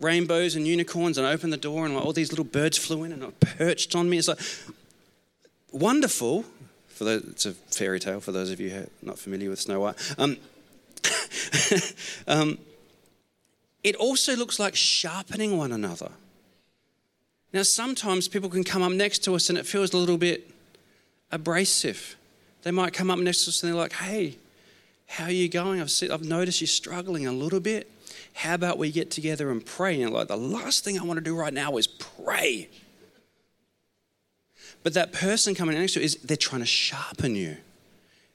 rainbows 0.00 0.54
and 0.54 0.66
unicorns 0.66 1.18
and 1.18 1.26
open 1.26 1.50
the 1.50 1.56
door 1.56 1.84
and 1.84 1.94
like 1.94 2.04
all 2.04 2.12
these 2.12 2.30
little 2.30 2.44
birds 2.44 2.76
flew 2.76 3.04
in 3.04 3.12
and 3.12 3.40
perched 3.40 3.94
on 3.94 4.10
me. 4.10 4.18
It's 4.18 4.28
like 4.28 4.40
wonderful. 5.72 6.44
For 6.98 7.04
those, 7.04 7.22
it's 7.28 7.46
a 7.46 7.52
fairy 7.52 8.00
tale 8.00 8.18
for 8.18 8.32
those 8.32 8.50
of 8.50 8.58
you 8.58 8.70
who 8.70 8.80
are 8.80 8.88
not 9.02 9.20
familiar 9.20 9.50
with 9.50 9.60
Snow 9.60 9.78
White. 9.78 9.94
Um, 10.18 10.36
um, 12.26 12.58
it 13.84 13.94
also 13.94 14.34
looks 14.34 14.58
like 14.58 14.74
sharpening 14.74 15.56
one 15.56 15.70
another. 15.70 16.10
Now, 17.52 17.62
sometimes 17.62 18.26
people 18.26 18.48
can 18.48 18.64
come 18.64 18.82
up 18.82 18.90
next 18.90 19.20
to 19.20 19.36
us 19.36 19.48
and 19.48 19.56
it 19.56 19.64
feels 19.64 19.92
a 19.92 19.96
little 19.96 20.18
bit 20.18 20.50
abrasive. 21.30 22.16
They 22.64 22.72
might 22.72 22.94
come 22.94 23.12
up 23.12 23.20
next 23.20 23.44
to 23.44 23.50
us 23.50 23.62
and 23.62 23.70
they're 23.70 23.78
like, 23.80 23.92
hey, 23.92 24.34
how 25.06 25.26
are 25.26 25.30
you 25.30 25.48
going? 25.48 25.80
I've, 25.80 25.92
seen, 25.92 26.10
I've 26.10 26.24
noticed 26.24 26.60
you're 26.60 26.66
struggling 26.66 27.28
a 27.28 27.32
little 27.32 27.60
bit. 27.60 27.88
How 28.32 28.54
about 28.54 28.76
we 28.76 28.90
get 28.90 29.12
together 29.12 29.52
and 29.52 29.64
pray? 29.64 30.02
And 30.02 30.12
like, 30.12 30.26
the 30.26 30.36
last 30.36 30.82
thing 30.82 30.98
I 30.98 31.04
want 31.04 31.18
to 31.18 31.24
do 31.24 31.36
right 31.36 31.54
now 31.54 31.76
is 31.76 31.86
pray. 31.86 32.68
But 34.88 34.94
that 34.94 35.12
person 35.12 35.54
coming 35.54 35.78
next 35.78 35.92
to 35.92 36.00
you 36.00 36.06
is 36.06 36.16
they're 36.24 36.34
trying 36.34 36.62
to 36.62 36.66
sharpen 36.66 37.34
you. 37.36 37.58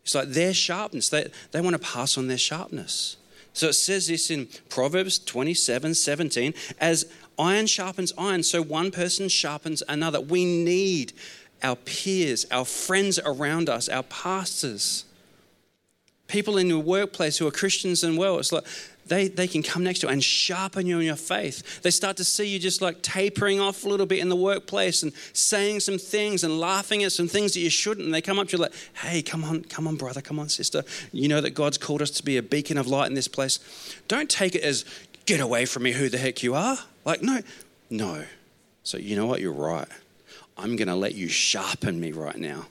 It's 0.04 0.14
like 0.14 0.28
their 0.28 0.54
sharpness. 0.54 1.10
They, 1.10 1.32
they 1.50 1.62
want 1.62 1.74
to 1.74 1.80
pass 1.80 2.16
on 2.16 2.28
their 2.28 2.38
sharpness. 2.38 3.18
So 3.54 3.70
it 3.70 3.74
says 3.74 4.08
this 4.08 4.30
in 4.30 4.48
Proverbs 4.70 5.18
27 5.18 5.96
17 5.96 6.54
as 6.80 7.12
iron 7.40 7.66
sharpens 7.66 8.14
iron, 8.20 8.44
so 8.44 8.62
one 8.62 8.92
person 8.92 9.30
sharpens 9.30 9.82
another. 9.90 10.22
We 10.22 10.46
need 10.46 11.14
our 11.64 11.76
peers, 11.76 12.46
our 12.52 12.66
friends 12.66 13.18
around 13.26 13.68
us, 13.68 13.90
our 13.90 14.04
pastors, 14.04 15.06
people 16.28 16.60
in 16.60 16.68
your 16.68 16.84
workplace 16.84 17.40
who 17.40 17.48
are 17.48 17.52
Christians 17.52 18.04
and 18.04 18.16
well. 18.16 18.38
It's 18.38 18.52
like 18.52 18.66
they, 19.08 19.28
they 19.28 19.48
can 19.48 19.64
come 19.64 19.84
next 19.84 20.00
to 20.00 20.08
you 20.08 20.14
and 20.14 20.24
sharpen 20.24 20.88
you 20.88 21.00
in 21.00 21.06
your 21.06 21.16
faith. 21.16 21.82
They 21.82 21.92
start 21.92 22.18
to 22.18 22.24
see 22.24 22.48
you 22.48 22.60
just 22.60 22.82
like 22.82 23.02
tapering 23.02 23.60
off 23.60 23.84
a 23.84 23.90
little 23.90 24.06
bit 24.06 24.20
in 24.20 24.30
the 24.30 24.36
workplace 24.36 25.04
and 25.04 25.14
saying 25.34 25.82
some 25.82 25.98
things 25.98 26.44
and 26.44 26.60
laughing 26.60 27.04
at 27.04 27.12
some 27.12 27.28
things 27.28 27.54
that 27.54 27.60
you 27.60 27.70
shouldn't. 27.70 28.06
And 28.06 28.14
they 28.14 28.22
come 28.22 28.40
up 28.40 28.48
to 28.50 28.58
you 28.58 28.64
like, 28.64 28.74
hey, 29.02 29.22
come 29.22 29.44
on, 29.44 29.64
come 29.64 29.88
on, 29.88 29.96
brother, 29.96 30.22
come 30.22 30.40
on, 30.40 30.50
sister. 30.50 30.84
You 31.12 31.28
know 31.28 31.42
that 31.42 31.52
God's 31.52 31.78
called 31.78 32.02
us 32.02 32.12
to 32.12 32.24
be 32.24 32.38
a 32.38 32.44
beacon 32.44 32.78
of 32.78 32.88
light 32.88 33.08
in 33.08 33.14
this 33.14 33.28
place. 33.28 33.60
Don't 34.08 34.30
take 34.30 34.56
it 34.56 34.64
as, 34.64 34.86
get 35.26 35.40
away 35.40 35.66
from 35.66 35.84
me, 35.84 35.92
who 35.92 36.10
the 36.10 36.18
heck 36.18 36.44
you 36.44 36.56
are. 36.56 36.78
Like, 37.06 37.22
no, 37.22 37.42
no. 37.90 38.24
So, 38.84 38.98
you 38.98 39.16
know 39.16 39.26
what? 39.26 39.42
You're 39.42 39.52
right. 39.52 39.88
I'm 40.58 40.76
going 40.76 40.88
to 40.88 40.96
let 40.96 41.16
you 41.16 41.28
sharpen 41.28 42.00
me 42.00 42.12
right 42.12 42.38
now. 42.38 42.66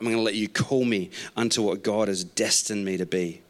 I'm 0.00 0.06
going 0.06 0.16
to 0.16 0.22
let 0.22 0.34
you 0.34 0.48
call 0.48 0.84
me 0.84 1.10
unto 1.36 1.62
what 1.62 1.82
God 1.82 2.08
has 2.08 2.22
destined 2.24 2.84
me 2.84 2.96
to 2.96 3.06
be. 3.06 3.42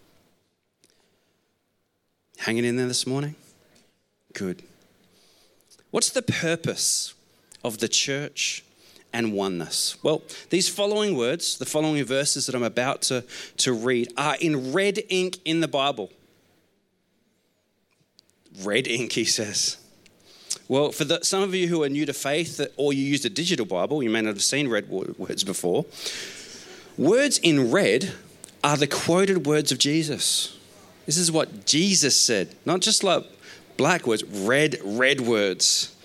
Hanging 2.39 2.65
in 2.65 2.77
there 2.77 2.87
this 2.87 3.07
morning? 3.07 3.35
Good. 4.33 4.63
What's 5.91 6.11
the 6.11 6.23
purpose 6.23 7.15
of 7.65 7.79
the 7.79 7.89
church 7.89 8.65
and 9.13 9.33
oneness? 9.33 9.97
Well, 10.03 10.23
these 10.51 10.69
following 10.69 11.17
words, 11.17 11.59
the 11.59 11.67
following 11.67 12.03
verses 12.05 12.47
that 12.47 12.55
I'm 12.55 12.63
about 12.63 13.03
to, 13.03 13.25
to 13.59 13.73
read, 13.73 14.13
are 14.17 14.37
in 14.41 14.73
red 14.73 15.01
ink 15.09 15.39
in 15.45 15.61
the 15.61 15.69
Bible. 15.69 16.11
Red 18.63 18.87
ink, 18.87 19.13
he 19.13 19.25
says. 19.25 19.79
Well, 20.69 20.93
for 20.93 21.05
the, 21.05 21.25
some 21.25 21.43
of 21.43 21.55
you 21.55 21.69
who 21.69 21.83
are 21.83 21.89
new 21.89 22.07
to 22.07 22.13
faith 22.13 22.61
or 22.77 22.93
you 22.93 23.03
used 23.03 23.25
a 23.25 23.31
digital 23.31 23.67
Bible, 23.67 24.03
you 24.03 24.11
may 24.11 24.21
not 24.21 24.29
have 24.29 24.43
seen 24.43 24.69
red 24.69 24.89
words 24.89 25.43
before. 25.43 25.87
Words 26.99 27.39
in 27.39 27.71
red 27.71 28.13
are 28.63 28.77
the 28.77 28.87
quoted 28.87 29.47
words 29.47 29.73
of 29.73 29.79
Jesus. 29.79 30.58
This 31.09 31.17
is 31.17 31.33
what 31.33 31.65
Jesus 31.65 32.21
said, 32.21 32.55
not 32.67 32.81
just 32.81 33.03
like 33.03 33.25
black 33.79 34.07
words, 34.07 34.25
red, 34.25 34.77
red 34.85 35.23
words. 35.23 35.97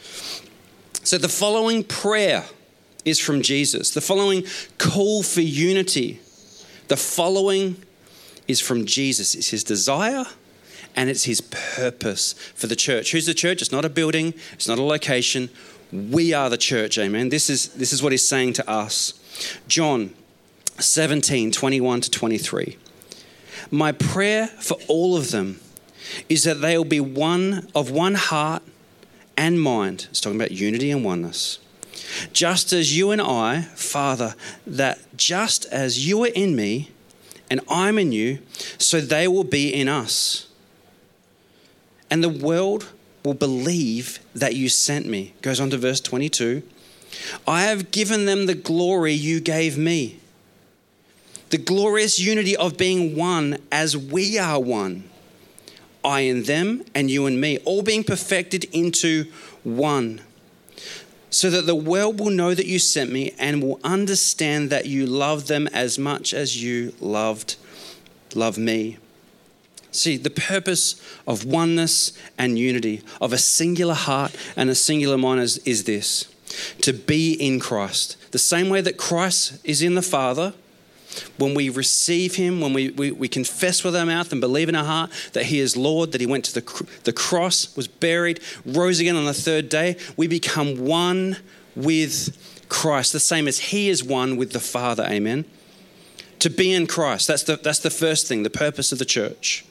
So 1.03 1.17
the 1.17 1.27
following 1.27 1.83
prayer 1.83 2.45
is 3.03 3.19
from 3.19 3.41
Jesus. 3.41 3.91
The 3.91 3.99
following 3.99 4.45
call 4.77 5.21
for 5.21 5.41
unity, 5.41 6.21
the 6.87 6.95
following 6.95 7.83
is 8.47 8.61
from 8.61 8.85
Jesus. 8.85 9.35
It's 9.35 9.49
his 9.49 9.65
desire 9.65 10.23
and 10.95 11.09
it's 11.09 11.25
his 11.25 11.41
purpose 11.41 12.31
for 12.55 12.67
the 12.67 12.75
church. 12.77 13.11
Who's 13.11 13.25
the 13.25 13.33
church? 13.33 13.61
It's 13.61 13.73
not 13.73 13.83
a 13.83 13.89
building, 13.89 14.33
it's 14.53 14.69
not 14.69 14.79
a 14.79 14.83
location. 14.83 15.49
We 15.91 16.31
are 16.31 16.49
the 16.49 16.57
church, 16.57 16.97
amen. 16.97 17.27
This 17.27 17.49
is, 17.49 17.73
this 17.73 17.91
is 17.91 18.01
what 18.01 18.13
he's 18.13 18.25
saying 18.25 18.53
to 18.53 18.69
us. 18.69 19.19
John 19.67 20.13
17, 20.79 21.51
21 21.51 21.99
to 21.99 22.09
23. 22.09 22.77
My 23.71 23.91
prayer 23.91 24.47
for 24.47 24.77
all 24.87 25.15
of 25.15 25.31
them 25.31 25.59
is 26.29 26.43
that 26.43 26.61
they 26.61 26.77
will 26.77 26.85
be 26.85 26.99
one 26.99 27.67
of 27.73 27.91
one 27.91 28.15
heart 28.15 28.63
and 29.37 29.61
mind. 29.61 30.07
It's 30.09 30.21
talking 30.21 30.39
about 30.39 30.51
unity 30.51 30.91
and 30.91 31.03
oneness. 31.03 31.59
Just 32.31 32.73
as 32.73 32.95
you 32.95 33.11
and 33.11 33.21
I, 33.21 33.61
Father, 33.61 34.35
that 34.67 34.99
just 35.17 35.65
as 35.65 36.07
you 36.07 36.23
are 36.23 36.31
in 36.35 36.55
me 36.55 36.91
and 37.49 37.61
I'm 37.69 37.97
in 37.97 38.11
you, 38.11 38.39
so 38.77 39.01
they 39.01 39.27
will 39.27 39.43
be 39.43 39.73
in 39.73 39.87
us. 39.87 40.47
And 42.09 42.23
the 42.23 42.29
world 42.29 42.89
will 43.23 43.33
believe 43.33 44.19
that 44.35 44.55
you 44.55 44.69
sent 44.69 45.05
me. 45.05 45.33
Goes 45.41 45.59
on 45.59 45.69
to 45.71 45.77
verse 45.77 46.01
22. 46.01 46.63
I 47.47 47.63
have 47.63 47.91
given 47.91 48.25
them 48.25 48.45
the 48.45 48.55
glory 48.55 49.13
you 49.13 49.39
gave 49.39 49.77
me 49.77 50.19
the 51.53 51.59
glorious 51.59 52.17
unity 52.17 52.57
of 52.57 52.77
being 52.77 53.15
one 53.15 53.59
as 53.71 53.95
we 53.95 54.39
are 54.39 54.59
one. 54.59 55.03
I 56.03 56.21
and 56.21 56.43
them, 56.47 56.83
and 56.95 57.11
you 57.11 57.27
and 57.27 57.39
me, 57.39 57.59
all 57.59 57.83
being 57.83 58.03
perfected 58.03 58.63
into 58.71 59.31
one. 59.63 60.21
So 61.29 61.51
that 61.51 61.67
the 61.67 61.75
world 61.75 62.19
will 62.19 62.31
know 62.31 62.55
that 62.55 62.65
you 62.65 62.79
sent 62.79 63.11
me 63.11 63.35
and 63.37 63.61
will 63.61 63.79
understand 63.83 64.71
that 64.71 64.87
you 64.87 65.05
love 65.05 65.45
them 65.45 65.67
as 65.67 65.99
much 65.99 66.33
as 66.33 66.63
you 66.63 66.95
loved 66.99 67.55
love 68.33 68.57
me. 68.57 68.97
See, 69.91 70.17
the 70.17 70.31
purpose 70.31 70.99
of 71.27 71.45
oneness 71.45 72.17
and 72.35 72.57
unity, 72.57 73.03
of 73.21 73.31
a 73.31 73.37
singular 73.37 73.93
heart 73.93 74.35
and 74.55 74.71
a 74.71 74.75
singular 74.75 75.19
mind 75.19 75.41
is, 75.41 75.59
is 75.59 75.83
this 75.83 76.33
to 76.81 76.93
be 76.93 77.33
in 77.33 77.59
Christ. 77.59 78.17
The 78.31 78.39
same 78.39 78.69
way 78.69 78.81
that 78.81 78.97
Christ 78.97 79.59
is 79.63 79.83
in 79.83 79.93
the 79.93 80.01
Father, 80.01 80.55
when 81.37 81.53
we 81.53 81.69
receive 81.69 82.35
Him, 82.35 82.61
when 82.61 82.73
we, 82.73 82.89
we, 82.91 83.11
we, 83.11 83.27
confess 83.27 83.83
with 83.83 83.95
our 83.95 84.05
mouth 84.05 84.31
and 84.31 84.41
believe 84.41 84.69
in 84.69 84.75
our 84.75 84.85
heart 84.85 85.11
that 85.33 85.45
He 85.45 85.59
is 85.59 85.75
Lord, 85.75 86.11
that 86.11 86.21
He 86.21 86.27
went 86.27 86.45
to 86.45 86.53
the, 86.53 86.87
the 87.03 87.13
cross, 87.13 87.75
was 87.75 87.87
buried, 87.87 88.39
rose 88.65 88.99
again 88.99 89.15
on 89.15 89.25
the 89.25 89.33
third 89.33 89.69
day, 89.69 89.97
we 90.17 90.27
become 90.27 90.85
one 90.85 91.37
with 91.75 92.37
Christ, 92.69 93.13
the 93.13 93.19
same 93.19 93.47
as 93.47 93.59
He 93.59 93.89
is 93.89 94.03
one 94.03 94.37
with 94.37 94.51
the 94.51 94.59
Father. 94.59 95.05
Amen. 95.07 95.45
To 96.39 96.49
be 96.49 96.73
in 96.73 96.87
Christ, 96.87 97.27
that's 97.27 97.43
the, 97.43 97.55
that's 97.55 97.79
the 97.79 97.89
first 97.89 98.27
thing, 98.27 98.43
the 98.43 98.49
purpose 98.49 98.91
of 98.91 98.99
the 98.99 99.05
church. 99.05 99.65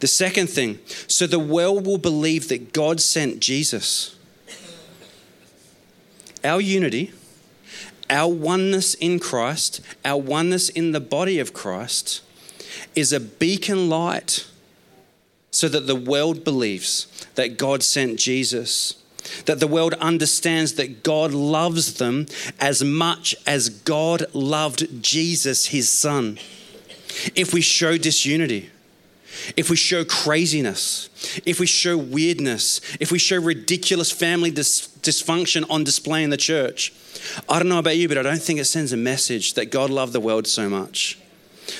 The 0.00 0.06
second 0.06 0.48
thing, 0.48 0.78
so 1.06 1.26
the 1.26 1.38
world 1.38 1.86
will 1.86 1.98
believe 1.98 2.48
that 2.48 2.72
God 2.72 3.00
sent 3.00 3.40
Jesus. 3.40 4.16
Our 6.42 6.60
unity, 6.60 7.12
our 8.10 8.30
oneness 8.30 8.94
in 8.94 9.18
Christ, 9.18 9.80
our 10.04 10.20
oneness 10.20 10.68
in 10.68 10.92
the 10.92 11.00
body 11.00 11.38
of 11.38 11.54
Christ, 11.54 12.22
is 12.94 13.12
a 13.12 13.20
beacon 13.20 13.88
light 13.88 14.46
so 15.50 15.68
that 15.68 15.86
the 15.86 15.96
world 15.96 16.44
believes 16.44 17.06
that 17.36 17.56
God 17.56 17.82
sent 17.82 18.18
Jesus. 18.18 18.94
That 19.46 19.60
the 19.60 19.66
world 19.66 19.94
understands 19.94 20.74
that 20.74 21.02
God 21.02 21.32
loves 21.32 21.94
them 21.94 22.26
as 22.58 22.82
much 22.82 23.34
as 23.46 23.68
God 23.68 24.24
loved 24.32 25.02
Jesus, 25.02 25.66
his 25.66 25.88
son. 25.88 26.38
If 27.34 27.52
we 27.52 27.60
show 27.60 27.98
disunity, 27.98 28.70
if 29.56 29.70
we 29.70 29.76
show 29.76 30.04
craziness, 30.04 31.08
if 31.46 31.60
we 31.60 31.66
show 31.66 31.96
weirdness, 31.96 32.80
if 33.00 33.12
we 33.12 33.18
show 33.18 33.40
ridiculous 33.40 34.10
family 34.10 34.50
dis- 34.50 34.88
dysfunction 35.02 35.68
on 35.70 35.84
display 35.84 36.24
in 36.24 36.30
the 36.30 36.36
church, 36.36 36.92
I 37.48 37.58
don't 37.58 37.68
know 37.68 37.78
about 37.78 37.96
you, 37.96 38.08
but 38.08 38.18
I 38.18 38.22
don't 38.22 38.42
think 38.42 38.58
it 38.58 38.64
sends 38.64 38.92
a 38.92 38.96
message 38.96 39.54
that 39.54 39.66
God 39.66 39.90
loved 39.90 40.12
the 40.12 40.20
world 40.20 40.46
so 40.46 40.68
much 40.68 41.18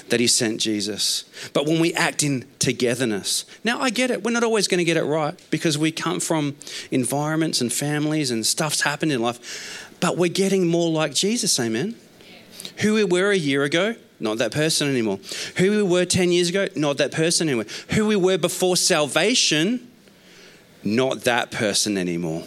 that 0.09 0.21
he 0.21 0.27
sent 0.27 0.61
Jesus. 0.61 1.25
But 1.53 1.67
when 1.67 1.81
we 1.81 1.93
act 1.95 2.23
in 2.23 2.47
togetherness, 2.59 3.45
now 3.65 3.81
I 3.81 3.91
get 3.91 4.11
it, 4.11 4.23
we're 4.23 4.31
not 4.31 4.45
always 4.45 4.69
going 4.69 4.79
to 4.79 4.85
get 4.85 4.97
it 4.97 5.05
right 5.05 5.35
because 5.51 5.77
we 5.77 5.91
come 5.91 6.21
from 6.21 6.57
environments 6.91 7.61
and 7.61 7.73
families 7.73 8.31
and 8.31 8.45
stuff's 8.47 8.83
happened 8.83 9.13
in 9.13 9.21
life, 9.21 9.97
but 10.01 10.17
we're 10.17 10.31
getting 10.31 10.67
more 10.67 10.91
like 10.91 11.15
Jesus, 11.15 11.59
amen? 11.59 11.97
Who 12.79 12.95
we 12.95 13.05
were 13.05 13.31
a 13.31 13.37
year 13.37 13.65
ago, 13.65 13.97
not 14.21 14.39
that 14.39 14.53
person 14.53 14.89
anymore. 14.89 15.19
Who 15.57 15.71
we 15.71 15.83
were 15.83 16.05
10 16.05 16.31
years 16.31 16.51
ago, 16.51 16.69
not 16.77 16.99
that 16.99 17.11
person 17.11 17.49
anymore. 17.49 17.67
Who 17.91 18.07
we 18.07 18.17
were 18.17 18.39
before 18.39 18.77
salvation, 18.77 19.91
not 20.85 21.23
that 21.23 21.51
person 21.51 21.97
anymore. 21.99 22.45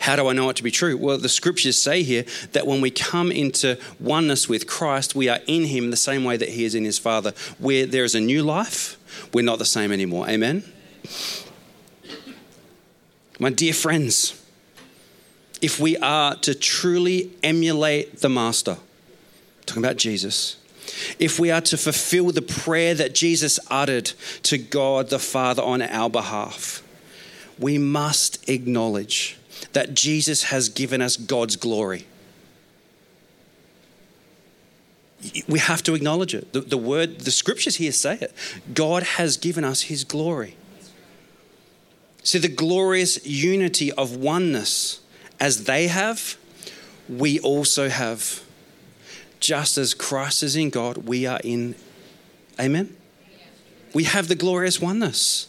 How 0.00 0.16
do 0.16 0.28
I 0.28 0.32
know 0.32 0.48
it 0.48 0.56
to 0.56 0.62
be 0.62 0.70
true? 0.70 0.96
Well, 0.96 1.18
the 1.18 1.28
scriptures 1.28 1.80
say 1.80 2.02
here 2.02 2.24
that 2.52 2.66
when 2.66 2.80
we 2.80 2.90
come 2.90 3.32
into 3.32 3.78
oneness 3.98 4.48
with 4.48 4.66
Christ, 4.66 5.14
we 5.14 5.28
are 5.28 5.40
in 5.46 5.64
Him 5.64 5.90
the 5.90 5.96
same 5.96 6.24
way 6.24 6.36
that 6.36 6.50
He 6.50 6.64
is 6.64 6.74
in 6.74 6.84
His 6.84 6.98
Father. 6.98 7.32
Where 7.58 7.84
there 7.84 8.04
is 8.04 8.14
a 8.14 8.20
new 8.20 8.42
life, 8.42 8.96
we're 9.32 9.44
not 9.44 9.58
the 9.58 9.64
same 9.64 9.90
anymore. 9.92 10.28
Amen? 10.28 10.62
My 13.40 13.50
dear 13.50 13.72
friends, 13.72 14.40
if 15.60 15.80
we 15.80 15.96
are 15.98 16.36
to 16.36 16.54
truly 16.54 17.32
emulate 17.42 18.20
the 18.20 18.28
Master, 18.28 18.78
talking 19.68 19.84
about 19.84 19.96
Jesus, 19.96 20.56
if 21.18 21.38
we 21.38 21.50
are 21.50 21.60
to 21.60 21.76
fulfill 21.76 22.32
the 22.32 22.42
prayer 22.42 22.94
that 22.94 23.14
Jesus 23.14 23.60
uttered 23.70 24.06
to 24.44 24.58
God 24.58 25.10
the 25.10 25.18
Father 25.18 25.62
on 25.62 25.82
our 25.82 26.10
behalf, 26.10 26.82
we 27.58 27.78
must 27.78 28.48
acknowledge 28.48 29.36
that 29.72 29.94
Jesus 29.94 30.44
has 30.44 30.68
given 30.68 31.02
us 31.02 31.16
God's 31.16 31.56
glory. 31.56 32.06
We 35.48 35.58
have 35.58 35.82
to 35.82 35.94
acknowledge 35.94 36.34
it. 36.34 36.52
The, 36.52 36.60
the 36.60 36.78
word, 36.78 37.20
the 37.20 37.32
scriptures 37.32 37.76
here 37.76 37.92
say 37.92 38.18
it. 38.20 38.32
God 38.72 39.02
has 39.02 39.36
given 39.36 39.64
us 39.64 39.82
his 39.82 40.04
glory. 40.04 40.56
See, 42.22 42.38
the 42.38 42.48
glorious 42.48 43.24
unity 43.26 43.90
of 43.92 44.16
oneness 44.16 45.00
as 45.40 45.64
they 45.64 45.88
have, 45.88 46.36
we 47.08 47.40
also 47.40 47.88
have. 47.88 48.42
Just 49.40 49.78
as 49.78 49.94
Christ 49.94 50.42
is 50.42 50.56
in 50.56 50.70
God, 50.70 50.98
we 50.98 51.26
are 51.26 51.40
in. 51.44 51.74
Amen? 52.58 52.96
We 53.94 54.04
have 54.04 54.28
the 54.28 54.34
glorious 54.34 54.80
oneness. 54.80 55.48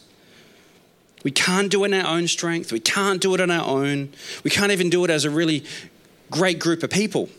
We 1.23 1.31
can't 1.31 1.69
do 1.69 1.83
it 1.83 1.87
in 1.87 1.93
our 1.93 2.15
own 2.15 2.27
strength. 2.27 2.71
We 2.71 2.79
can't 2.79 3.19
do 3.19 3.33
it 3.33 3.41
on 3.41 3.51
our 3.51 3.67
own. 3.67 4.09
We 4.43 4.49
can't 4.49 4.71
even 4.71 4.89
do 4.89 5.03
it 5.03 5.09
as 5.09 5.25
a 5.25 5.29
really 5.29 5.65
great 6.31 6.59
group 6.59 6.83
of 6.83 6.89
people. 6.89 7.29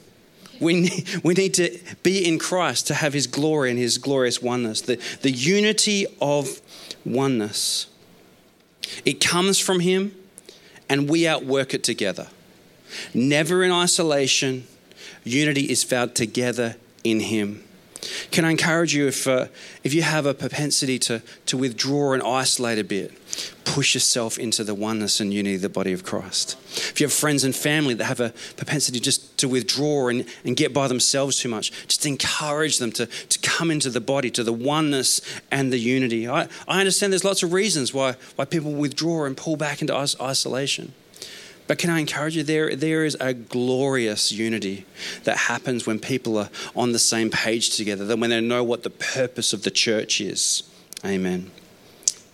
We 0.61 0.83
need, 0.83 1.09
we 1.25 1.35
need 1.35 1.55
to 1.55 1.79
be 2.03 2.27
in 2.27 2.39
Christ 2.39 2.87
to 2.89 2.95
have 2.95 3.13
his 3.13 3.27
glory 3.27 3.71
and 3.71 3.79
his 3.79 3.99
glorious 3.99 4.43
oneness, 4.43 4.83
the, 4.83 5.01
the 5.23 5.31
unity 5.31 6.07
of 6.21 6.61
oneness. 7.05 7.87
It 9.05 9.21
comes 9.21 9.59
from 9.59 9.81
him, 9.81 10.15
and 10.89 11.09
we 11.09 11.27
outwork 11.27 11.73
it 11.73 11.85
together. 11.85 12.29
Never 13.15 13.63
in 13.63 13.71
isolation, 13.71 14.67
unity 15.25 15.71
is 15.71 15.83
found 15.83 16.15
together 16.15 16.77
in 17.05 17.21
him. 17.21 17.65
Can 18.31 18.45
I 18.45 18.51
encourage 18.51 18.95
you 18.95 19.09
if, 19.09 19.27
uh, 19.27 19.47
if 19.85 19.93
you 19.93 20.03
have 20.03 20.25
a 20.25 20.33
propensity 20.33 20.99
to, 21.01 21.23
to 21.47 21.57
withdraw 21.57 22.13
and 22.13 22.23
isolate 22.23 22.79
a 22.79 22.85
bit, 22.85 23.13
push 23.65 23.95
yourself 23.95 24.39
into 24.39 24.65
the 24.65 24.75
oneness 24.75 25.21
and 25.21 25.33
unity 25.33 25.57
of 25.57 25.63
the 25.63 25.69
body 25.69 25.93
of 25.93 26.03
Christ. 26.03 26.57
If 26.73 27.01
you 27.01 27.07
have 27.07 27.13
friends 27.13 27.45
and 27.45 27.55
family 27.55 27.95
that 27.95 28.05
have 28.05 28.21
a 28.21 28.31
propensity 28.57 28.99
just 28.99 29.39
to 29.39 29.49
withdraw 29.49 30.09
and, 30.09 30.25
and 30.45 30.57
get 30.57 30.75
by 30.75 30.89
themselves 30.89 31.39
too 31.39 31.49
much, 31.49 31.71
just 31.87 32.05
encourage 32.07 32.79
them 32.79 32.91
to, 32.93 33.07
to 33.07 33.39
come 33.41 33.71
into 33.71 33.91
the 33.91 34.01
body, 34.01 34.31
to 34.33 34.43
the 34.43 34.53
oneness 34.53 35.21
and 35.51 35.73
the 35.73 35.79
unity. 35.79 36.29
I, 36.29 36.49
I 36.67 36.81
understand 36.81 37.13
there's 37.13 37.25
lots 37.25 37.43
of 37.43 37.53
reasons 37.53 37.95
why, 37.95 38.17
why 38.37 38.45
people 38.45 38.73
withdraw 38.73 39.25
and 39.25 39.37
pull 39.37 39.57
back 39.57 39.81
into 39.81 39.95
isolation. 39.95 40.93
But 41.71 41.79
can 41.79 41.89
I 41.89 42.01
encourage 42.01 42.37
you, 42.37 42.43
there, 42.43 42.75
there 42.75 43.05
is 43.05 43.17
a 43.21 43.33
glorious 43.33 44.33
unity 44.33 44.87
that 45.23 45.37
happens 45.37 45.87
when 45.87 46.01
people 46.01 46.37
are 46.37 46.49
on 46.75 46.91
the 46.91 46.99
same 46.99 47.31
page 47.31 47.77
together, 47.77 48.05
then 48.05 48.19
when 48.19 48.31
they 48.31 48.41
know 48.41 48.65
what 48.65 48.83
the 48.83 48.91
purpose 48.91 49.53
of 49.53 49.63
the 49.63 49.71
church 49.71 50.21
is. 50.21 50.65
Amen. 51.05 51.53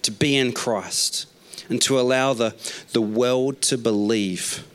To 0.04 0.10
be 0.10 0.38
in 0.38 0.54
Christ 0.54 1.26
and 1.68 1.82
to 1.82 2.00
allow 2.00 2.32
the, 2.32 2.54
the 2.94 3.02
world 3.02 3.60
to 3.60 3.76
believe 3.76 4.66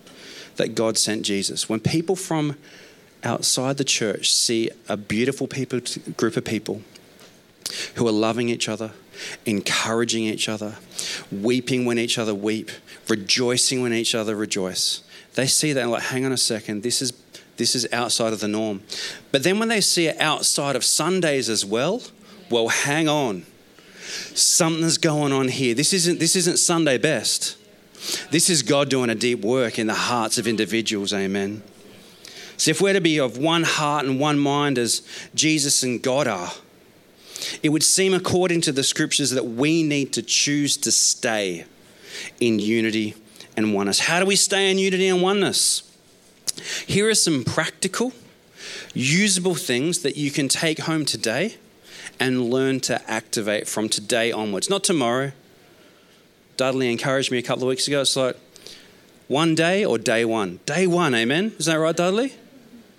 that 0.57 0.75
God 0.75 0.95
sent 0.95 1.23
Jesus. 1.23 1.67
When 1.67 1.79
people 1.79 2.15
from 2.15 2.55
outside 3.23 3.77
the 3.77 3.83
church 3.83 4.31
see 4.31 4.69
a 4.87 4.95
beautiful 4.95 5.47
people, 5.47 5.79
group 6.17 6.37
of 6.37 6.45
people 6.45 6.83
who 7.95 8.07
are 8.07 8.11
loving 8.11 8.49
each 8.49 8.69
other, 8.69 8.91
encouraging 9.43 10.25
each 10.25 10.47
other, 10.47 10.75
weeping 11.31 11.85
when 11.85 11.97
each 11.97 12.19
other 12.19 12.35
weep, 12.35 12.69
rejoicing 13.07 13.81
when 13.81 13.93
each 13.93 14.15
other 14.15 14.35
rejoice. 14.35 15.01
They 15.35 15.47
see 15.47 15.73
that 15.73 15.81
and 15.81 15.91
like, 15.91 16.03
hang 16.03 16.25
on 16.25 16.31
a 16.31 16.37
second, 16.37 16.83
this 16.83 17.01
is 17.01 17.13
this 17.57 17.75
is 17.75 17.87
outside 17.93 18.33
of 18.33 18.39
the 18.39 18.47
norm. 18.47 18.81
But 19.31 19.43
then 19.43 19.59
when 19.59 19.67
they 19.67 19.81
see 19.81 20.07
it 20.07 20.19
outside 20.19 20.75
of 20.75 20.83
Sundays 20.83 21.47
as 21.47 21.63
well, 21.63 22.01
well, 22.49 22.69
hang 22.69 23.07
on. 23.07 23.45
Something's 24.33 24.97
going 24.97 25.31
on 25.31 25.47
here. 25.47 25.75
This 25.75 25.93
isn't 25.93 26.19
this 26.19 26.35
isn't 26.35 26.57
Sunday 26.57 26.97
best. 26.97 27.57
This 28.31 28.49
is 28.49 28.63
God 28.63 28.89
doing 28.89 29.09
a 29.09 29.15
deep 29.15 29.41
work 29.41 29.77
in 29.77 29.85
the 29.87 29.93
hearts 29.93 30.37
of 30.37 30.47
individuals, 30.47 31.13
amen. 31.13 31.61
So 32.57 32.71
if 32.71 32.81
we're 32.81 32.93
to 32.93 33.01
be 33.01 33.19
of 33.19 33.37
one 33.37 33.63
heart 33.63 34.05
and 34.05 34.19
one 34.19 34.39
mind 34.39 34.77
as 34.77 35.01
Jesus 35.35 35.83
and 35.83 36.01
God 36.01 36.27
are, 36.27 36.51
it 37.63 37.69
would 37.69 37.83
seem, 37.83 38.13
according 38.13 38.61
to 38.61 38.71
the 38.71 38.83
scriptures, 38.83 39.31
that 39.31 39.45
we 39.45 39.83
need 39.83 40.13
to 40.13 40.21
choose 40.21 40.77
to 40.77 40.91
stay 40.91 41.65
in 42.39 42.59
unity 42.59 43.15
and 43.55 43.73
oneness. 43.73 43.99
How 43.99 44.19
do 44.19 44.25
we 44.25 44.35
stay 44.35 44.71
in 44.71 44.77
unity 44.77 45.07
and 45.07 45.21
oneness? 45.21 45.83
Here 46.85 47.09
are 47.09 47.15
some 47.15 47.43
practical, 47.43 48.13
usable 48.93 49.55
things 49.55 49.99
that 49.99 50.17
you 50.17 50.31
can 50.31 50.47
take 50.47 50.79
home 50.79 51.05
today 51.05 51.55
and 52.19 52.49
learn 52.49 52.79
to 52.81 53.09
activate 53.09 53.67
from 53.67 53.89
today 53.89 54.31
onwards, 54.31 54.69
not 54.69 54.83
tomorrow. 54.83 55.31
Dudley 56.57 56.91
encouraged 56.91 57.31
me 57.31 57.37
a 57.37 57.41
couple 57.41 57.63
of 57.63 57.69
weeks 57.69 57.87
ago. 57.87 58.01
It's 58.01 58.15
like 58.15 58.37
one 59.27 59.55
day 59.55 59.85
or 59.85 59.97
day 59.97 60.25
one? 60.25 60.59
Day 60.65 60.87
one, 60.87 61.15
amen? 61.15 61.53
Is 61.57 61.65
that 61.65 61.75
right, 61.75 61.95
Dudley? 61.95 62.33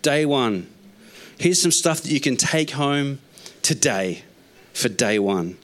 Day 0.01 0.25
one. 0.25 0.69
Here's 1.39 1.61
some 1.61 1.71
stuff 1.71 2.01
that 2.03 2.11
you 2.11 2.21
can 2.21 2.37
take 2.37 2.71
home 2.71 3.21
today 3.63 4.23
for 4.73 4.89
day 4.89 5.19
one. 5.19 5.59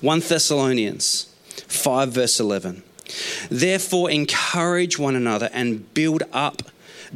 1 0.00 0.20
Thessalonians 0.20 1.34
5, 1.68 2.12
verse 2.12 2.40
11. 2.40 2.83
Therefore, 3.50 4.10
encourage 4.10 4.98
one 4.98 5.16
another 5.16 5.50
and 5.52 5.92
build 5.94 6.22
up, 6.32 6.62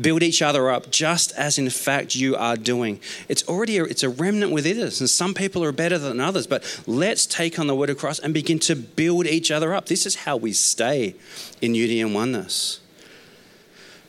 build 0.00 0.22
each 0.22 0.42
other 0.42 0.70
up, 0.70 0.90
just 0.90 1.32
as 1.32 1.58
in 1.58 1.70
fact 1.70 2.14
you 2.14 2.36
are 2.36 2.56
doing. 2.56 3.00
It's 3.28 3.46
already 3.48 3.78
a, 3.78 3.84
it's 3.84 4.02
a 4.02 4.08
remnant 4.08 4.52
within 4.52 4.80
us, 4.80 5.00
and 5.00 5.08
some 5.08 5.34
people 5.34 5.64
are 5.64 5.72
better 5.72 5.98
than 5.98 6.20
others. 6.20 6.46
But 6.46 6.82
let's 6.86 7.26
take 7.26 7.58
on 7.58 7.66
the 7.66 7.74
word 7.74 7.90
of 7.90 7.98
Christ 7.98 8.20
and 8.22 8.34
begin 8.34 8.58
to 8.60 8.76
build 8.76 9.26
each 9.26 9.50
other 9.50 9.74
up. 9.74 9.86
This 9.86 10.06
is 10.06 10.16
how 10.16 10.36
we 10.36 10.52
stay 10.52 11.14
in 11.60 11.74
unity 11.74 12.00
and 12.00 12.14
oneness. 12.14 12.80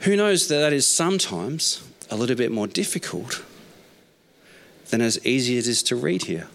Who 0.02 0.16
knows 0.16 0.48
that 0.48 0.60
that 0.60 0.74
is 0.74 0.88
sometimes 0.88 1.84
a 2.10 2.16
little 2.16 2.36
bit 2.36 2.52
more 2.52 2.68
difficult 2.68 3.44
than 4.90 5.02
as 5.02 5.24
easy 5.26 5.58
as 5.58 5.68
it 5.68 5.72
is 5.72 5.84
to 5.84 5.96
read 5.96 6.24
here 6.24 6.48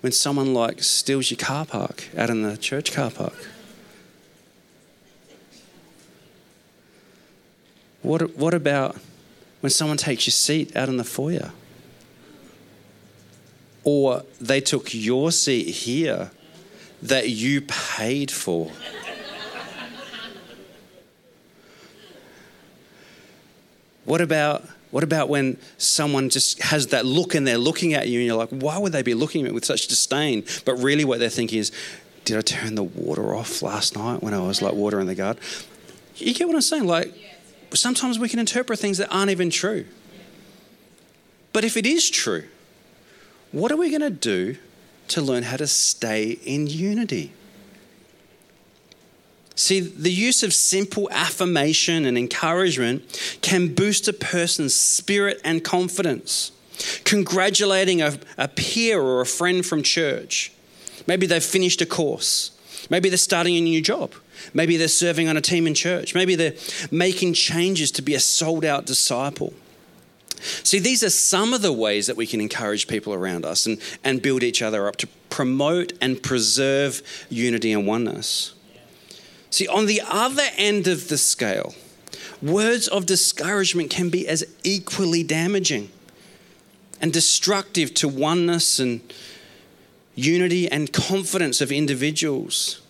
when 0.00 0.12
someone 0.12 0.54
like 0.54 0.82
steals 0.82 1.30
your 1.30 1.38
car 1.38 1.66
park 1.66 2.08
out 2.16 2.30
in 2.30 2.42
the 2.42 2.56
church 2.56 2.92
car 2.92 3.10
park? 3.10 3.48
What, 8.02 8.36
what 8.36 8.54
about 8.54 8.96
when 9.60 9.70
someone 9.70 9.98
takes 9.98 10.26
your 10.26 10.32
seat 10.32 10.74
out 10.74 10.88
in 10.88 10.96
the 10.96 11.04
foyer? 11.04 11.52
Or 13.84 14.24
they 14.40 14.60
took 14.60 14.94
your 14.94 15.32
seat 15.32 15.68
here 15.68 16.30
that 17.02 17.28
you 17.28 17.60
paid 17.62 18.30
for. 18.30 18.70
what 24.04 24.20
about 24.20 24.64
what 24.90 25.04
about 25.04 25.28
when 25.28 25.56
someone 25.78 26.30
just 26.30 26.60
has 26.62 26.88
that 26.88 27.06
look 27.06 27.34
and 27.34 27.46
they're 27.46 27.58
looking 27.58 27.94
at 27.94 28.08
you 28.08 28.18
and 28.18 28.26
you're 28.26 28.36
like, 28.36 28.50
why 28.50 28.78
would 28.78 28.92
they 28.92 29.02
be 29.02 29.14
looking 29.14 29.42
at 29.42 29.44
me 29.48 29.52
with 29.52 29.64
such 29.64 29.86
disdain? 29.86 30.44
But 30.64 30.74
really, 30.74 31.04
what 31.04 31.20
they're 31.20 31.28
thinking 31.28 31.58
is, 31.58 31.70
did 32.24 32.36
I 32.36 32.40
turn 32.40 32.74
the 32.74 32.82
water 32.82 33.34
off 33.34 33.62
last 33.62 33.96
night 33.96 34.22
when 34.22 34.34
I 34.34 34.40
was 34.40 34.60
like 34.60 34.74
watering 34.74 35.06
the 35.06 35.14
garden? 35.14 35.42
You 36.16 36.34
get 36.34 36.46
what 36.46 36.56
I'm 36.56 36.62
saying? 36.62 36.86
Like, 36.86 37.14
sometimes 37.72 38.18
we 38.18 38.28
can 38.28 38.38
interpret 38.38 38.78
things 38.78 38.98
that 38.98 39.08
aren't 39.14 39.30
even 39.30 39.50
true. 39.50 39.86
But 41.52 41.64
if 41.64 41.76
it 41.76 41.86
is 41.86 42.10
true, 42.10 42.44
what 43.52 43.72
are 43.72 43.76
we 43.76 43.90
going 43.90 44.02
to 44.02 44.10
do 44.10 44.56
to 45.08 45.22
learn 45.22 45.44
how 45.44 45.56
to 45.56 45.66
stay 45.66 46.38
in 46.44 46.66
unity? 46.66 47.32
See, 49.60 49.80
the 49.80 50.10
use 50.10 50.42
of 50.42 50.54
simple 50.54 51.10
affirmation 51.12 52.06
and 52.06 52.16
encouragement 52.16 53.38
can 53.42 53.74
boost 53.74 54.08
a 54.08 54.14
person's 54.14 54.74
spirit 54.74 55.38
and 55.44 55.62
confidence. 55.62 56.52
Congratulating 57.04 58.00
a, 58.00 58.18
a, 58.38 58.48
peer 58.48 58.98
or 58.98 59.20
a 59.20 59.26
friend 59.26 59.64
from 59.64 59.82
church. 59.82 60.50
Maybe 61.06 61.26
they've 61.26 61.44
finished 61.44 61.82
a 61.82 61.86
course. 61.86 62.52
Maybe 62.88 63.10
they're 63.10 63.18
starting 63.18 63.54
a 63.54 63.60
new 63.60 63.82
job. 63.82 64.14
Maybe 64.54 64.78
they're 64.78 64.88
serving 64.88 65.28
on 65.28 65.36
a 65.36 65.42
team 65.42 65.66
in 65.66 65.74
church. 65.74 66.14
Maybe 66.14 66.36
they're 66.36 66.54
making 66.90 67.34
changes 67.34 67.90
to 67.92 68.02
be 68.02 68.14
a 68.14 68.20
sold 68.20 68.64
out 68.64 68.86
disciple. 68.86 69.52
See, 70.40 70.78
these 70.78 71.04
are 71.04 71.10
some 71.10 71.52
of 71.52 71.60
the 71.60 71.70
ways 71.70 72.06
that 72.06 72.16
we 72.16 72.26
can 72.26 72.40
encourage 72.40 72.88
people 72.88 73.12
around 73.12 73.44
us 73.44 73.66
and, 73.66 73.78
and 74.02 74.22
build 74.22 74.42
each 74.42 74.62
other 74.62 74.88
up 74.88 74.96
to 74.96 75.06
promote 75.28 75.92
and 76.00 76.22
preserve 76.22 77.02
unity 77.28 77.72
and 77.72 77.86
oneness. 77.86 78.54
See, 79.50 79.66
on 79.66 79.86
the 79.86 80.00
other 80.06 80.46
end 80.56 80.86
of 80.86 81.08
the 81.08 81.18
scale, 81.18 81.74
words 82.40 82.88
of 82.88 83.06
discouragement 83.06 83.90
can 83.90 84.08
be 84.08 84.26
as 84.26 84.44
equally 84.62 85.22
damaging 85.22 85.90
and 87.00 87.12
destructive 87.12 87.92
to 87.94 88.08
oneness 88.08 88.78
and 88.78 89.00
unity 90.14 90.70
and 90.70 90.92
confidence 90.92 91.60
of 91.60 91.72
individuals. 91.72 92.80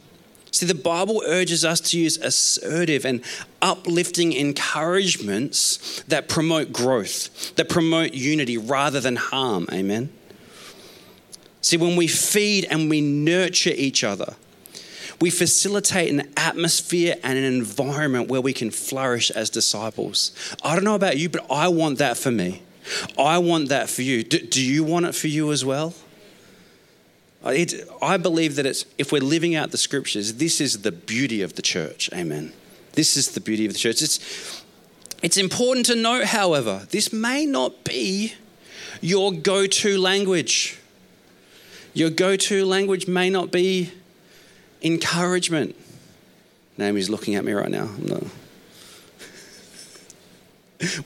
See, 0.53 0.67
the 0.67 0.75
Bible 0.75 1.23
urges 1.27 1.65
us 1.65 1.81
to 1.81 1.99
use 1.99 2.17
assertive 2.19 3.05
and 3.05 3.23
uplifting 3.63 4.33
encouragements 4.33 6.03
that 6.09 6.29
promote 6.29 6.73
growth, 6.73 7.55
that 7.55 7.69
promote 7.69 8.15
unity 8.15 8.59
rather 8.59 9.01
than 9.01 9.17
harm. 9.17 9.67
Amen. 9.73 10.13
See, 11.63 11.77
when 11.77 11.95
we 11.95 12.09
feed 12.09 12.65
and 12.65 12.91
we 12.91 13.01
nurture 13.01 13.71
each 13.71 14.03
other, 14.03 14.35
we 15.21 15.31
facilitate 15.31 16.11
an 16.11 16.33
atmosphere 16.37 17.15
and 17.23 17.39
an 17.39 17.45
environment 17.45 18.29
where 18.29 18.41
we 18.41 18.53
can 18.53 18.71
flourish 18.71 19.31
as 19.31 19.51
disciples. 19.51 20.33
I 20.63 20.75
don't 20.75 20.85
know 20.85 20.95
about 20.95 21.19
you, 21.19 21.29
but 21.29 21.47
I 21.51 21.69
want 21.69 21.99
that 21.99 22.17
for 22.17 22.31
me. 22.31 22.63
I 23.19 23.39
want 23.39 23.69
that 23.69 23.91
for 23.91 24.03
you. 24.03 24.23
Do, 24.23 24.39
do 24.39 24.65
you 24.65 24.83
want 24.83 25.07
it 25.07 25.15
for 25.15 25.29
you 25.29 25.53
as 25.53 25.65
well? 25.65 25.95
It, 27.45 27.89
I 28.03 28.17
believe 28.17 28.57
that 28.57 28.67
it's, 28.67 28.85
if 28.99 29.13
we're 29.13 29.23
living 29.23 29.55
out 29.55 29.71
the 29.71 29.79
scriptures, 29.79 30.35
this 30.35 30.61
is 30.61 30.83
the 30.83 30.93
beauty 30.93 31.43
of 31.43 31.55
the 31.55 31.63
church. 31.63 32.11
Amen. 32.13 32.53
This 32.93 33.17
is 33.17 33.31
the 33.33 33.41
beauty 33.41 33.67
of 33.67 33.73
the 33.73 33.79
church. 33.79 34.03
It's, 34.03 34.63
it's 35.23 35.37
important 35.37 35.87
to 35.87 35.95
note, 35.95 36.27
however, 36.27 36.87
this 36.91 37.13
may 37.13 37.45
not 37.45 37.85
be 37.85 38.35
your 39.01 39.33
go 39.33 39.67
to 39.67 39.99
language. 39.99 40.79
Your 41.93 42.11
go 42.11 42.37
to 42.37 42.65
language 42.65 43.07
may 43.07 43.31
not 43.31 43.51
be 43.51 43.93
encouragement. 44.83 45.77
Naomi's 46.79 47.11
looking 47.11 47.35
at 47.35 47.45
me 47.45 47.53
right 47.53 47.71
now. 47.71 47.91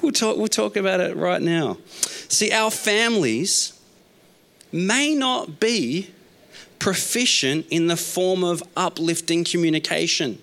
we'll, 0.01 0.13
talk, 0.13 0.37
we'll 0.37 0.47
talk 0.47 0.77
about 0.77 1.01
it 1.01 1.17
right 1.17 1.43
now. 1.43 1.79
See, 2.29 2.53
our 2.53 2.71
families 2.71 3.79
may 4.73 5.15
not 5.15 5.61
be 5.61 6.11
proficient 6.79 7.67
in 7.71 7.87
the 7.87 7.97
form 7.97 8.45
of 8.45 8.63
uplifting 8.77 9.45
communication. 9.45 10.39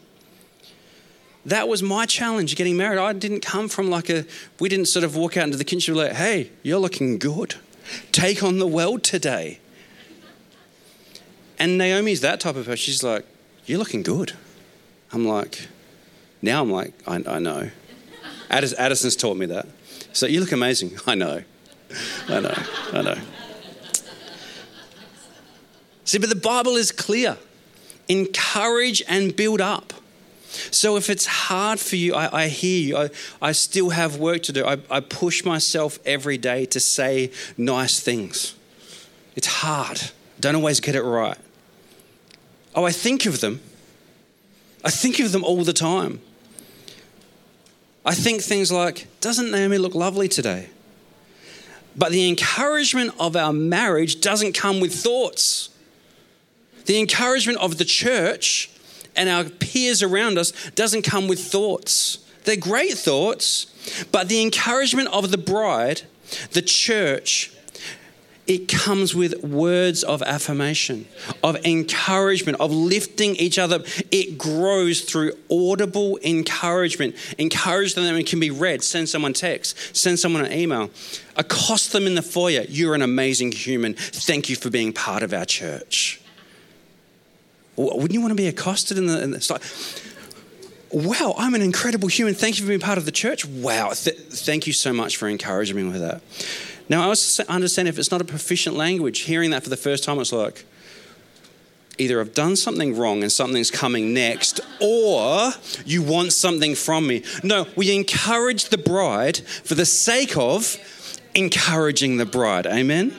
That 1.45 1.67
was 1.67 1.81
my 1.81 2.05
challenge 2.05 2.55
getting 2.55 2.77
married. 2.77 2.99
I 2.99 3.13
didn't 3.13 3.41
come 3.41 3.67
from 3.67 3.89
like 3.89 4.09
a, 4.09 4.25
we 4.59 4.69
didn't 4.69 4.87
sort 4.87 5.03
of 5.03 5.15
walk 5.15 5.37
out 5.37 5.45
into 5.45 5.57
the 5.57 5.63
kitchen 5.63 5.95
like, 5.95 6.13
hey, 6.13 6.51
you're 6.61 6.79
looking 6.79 7.17
good. 7.17 7.55
Take 8.11 8.43
on 8.43 8.59
the 8.59 8.67
world 8.67 9.03
today. 9.03 9.59
And 11.61 11.77
Naomi's 11.77 12.21
that 12.21 12.39
type 12.39 12.55
of 12.55 12.65
person. 12.65 12.77
She's 12.77 13.03
like, 13.03 13.23
You're 13.67 13.77
looking 13.77 14.01
good. 14.01 14.33
I'm 15.13 15.27
like, 15.27 15.67
Now 16.41 16.63
I'm 16.63 16.71
like, 16.71 16.91
I, 17.07 17.23
I 17.27 17.37
know. 17.37 17.69
Addison's 18.49 19.15
taught 19.15 19.37
me 19.37 19.45
that. 19.45 19.67
So 20.11 20.25
you 20.25 20.39
look 20.39 20.51
amazing. 20.51 20.97
I 21.07 21.13
know. 21.13 21.43
I 22.27 22.39
know. 22.39 22.63
I 22.93 23.01
know. 23.03 23.15
See, 26.03 26.17
but 26.17 26.29
the 26.29 26.35
Bible 26.35 26.77
is 26.77 26.91
clear 26.91 27.37
encourage 28.09 29.03
and 29.07 29.33
build 29.35 29.61
up. 29.61 29.93
So 30.71 30.97
if 30.97 31.09
it's 31.11 31.27
hard 31.27 31.79
for 31.79 31.95
you, 31.95 32.15
I, 32.15 32.43
I 32.43 32.47
hear 32.47 32.81
you. 32.81 32.97
I, 32.97 33.09
I, 33.41 33.51
still 33.53 33.91
have 33.91 34.17
work 34.17 34.41
to 34.43 34.51
do. 34.51 34.65
I, 34.65 34.79
I 34.89 34.99
push 34.99 35.45
myself 35.45 35.97
every 36.05 36.37
day 36.37 36.65
to 36.65 36.79
say 36.81 37.31
nice 37.55 38.01
things. 38.01 38.55
It's 39.37 39.47
hard. 39.47 40.01
Don't 40.41 40.55
always 40.55 40.81
get 40.81 40.95
it 40.95 41.03
right. 41.03 41.37
Oh, 42.73 42.85
I 42.85 42.91
think 42.91 43.25
of 43.25 43.41
them. 43.41 43.61
I 44.83 44.89
think 44.89 45.19
of 45.19 45.31
them 45.31 45.43
all 45.43 45.63
the 45.63 45.73
time. 45.73 46.21
I 48.05 48.15
think 48.15 48.41
things 48.41 48.71
like, 48.71 49.07
doesn't 49.19 49.51
Naomi 49.51 49.77
look 49.77 49.93
lovely 49.93 50.27
today? 50.27 50.69
But 51.95 52.11
the 52.11 52.27
encouragement 52.27 53.13
of 53.19 53.35
our 53.35 53.53
marriage 53.53 54.21
doesn't 54.21 54.53
come 54.53 54.79
with 54.79 54.93
thoughts. 54.93 55.69
The 56.85 56.99
encouragement 56.99 57.59
of 57.59 57.77
the 57.77 57.85
church 57.85 58.71
and 59.15 59.29
our 59.29 59.43
peers 59.43 60.01
around 60.01 60.37
us 60.37 60.51
doesn't 60.71 61.03
come 61.03 61.27
with 61.27 61.39
thoughts. 61.39 62.19
They're 62.45 62.55
great 62.55 62.93
thoughts, 62.93 63.67
but 64.11 64.29
the 64.29 64.41
encouragement 64.41 65.09
of 65.09 65.29
the 65.29 65.37
bride, 65.37 66.03
the 66.51 66.61
church, 66.61 67.51
it 68.51 68.67
comes 68.67 69.15
with 69.15 69.45
words 69.45 70.03
of 70.03 70.21
affirmation, 70.21 71.05
of 71.41 71.55
encouragement, 71.65 72.59
of 72.59 72.69
lifting 72.69 73.33
each 73.37 73.57
other. 73.57 73.81
It 74.11 74.37
grows 74.37 74.99
through 74.99 75.31
audible 75.49 76.19
encouragement. 76.21 77.15
Encourage 77.37 77.95
them 77.95 78.13
and 78.13 78.25
can 78.25 78.41
be 78.41 78.51
read. 78.51 78.83
Send 78.83 79.07
someone 79.07 79.31
text, 79.31 79.95
send 79.95 80.19
someone 80.19 80.43
an 80.43 80.51
email, 80.51 80.89
accost 81.37 81.93
them 81.93 82.05
in 82.05 82.15
the 82.15 82.21
foyer. 82.21 82.65
You're 82.67 82.93
an 82.93 83.01
amazing 83.01 83.53
human. 83.53 83.93
Thank 83.93 84.49
you 84.49 84.57
for 84.57 84.69
being 84.69 84.91
part 84.91 85.23
of 85.23 85.33
our 85.33 85.45
church. 85.45 86.19
Wouldn't 87.77 88.11
you 88.11 88.19
want 88.19 88.31
to 88.31 88.35
be 88.35 88.47
accosted 88.47 88.97
in 88.97 89.05
the? 89.07 89.23
In 89.23 89.31
the 89.31 89.47
like, 89.49 89.63
wow, 90.91 91.35
I'm 91.37 91.55
an 91.55 91.61
incredible 91.61 92.09
human. 92.09 92.33
Thank 92.33 92.57
you 92.57 92.65
for 92.65 92.67
being 92.67 92.81
part 92.81 92.97
of 92.97 93.05
the 93.05 93.13
church. 93.13 93.45
Wow, 93.45 93.91
th- 93.93 94.17
thank 94.17 94.67
you 94.67 94.73
so 94.73 94.91
much 94.91 95.15
for 95.15 95.29
encouraging 95.29 95.77
me 95.77 95.83
with 95.83 96.01
that. 96.01 96.21
Now, 96.89 97.03
I 97.03 97.05
also 97.05 97.43
understand 97.45 97.87
if 97.87 97.97
it's 97.97 98.11
not 98.11 98.21
a 98.21 98.25
proficient 98.25 98.75
language, 98.75 99.21
hearing 99.21 99.51
that 99.51 99.63
for 99.63 99.69
the 99.69 99.77
first 99.77 100.03
time, 100.03 100.19
it's 100.19 100.31
like, 100.31 100.65
either 101.97 102.19
I've 102.19 102.33
done 102.33 102.55
something 102.55 102.97
wrong 102.97 103.21
and 103.21 103.31
something's 103.31 103.71
coming 103.71 104.13
next, 104.13 104.59
or 104.79 105.51
you 105.85 106.01
want 106.01 106.33
something 106.33 106.75
from 106.75 107.07
me. 107.07 107.23
No, 107.43 107.67
we 107.75 107.95
encourage 107.95 108.65
the 108.65 108.77
bride 108.77 109.37
for 109.37 109.75
the 109.75 109.85
sake 109.85 110.35
of 110.35 110.77
encouraging 111.35 112.17
the 112.17 112.25
bride. 112.25 112.65
Amen? 112.65 113.15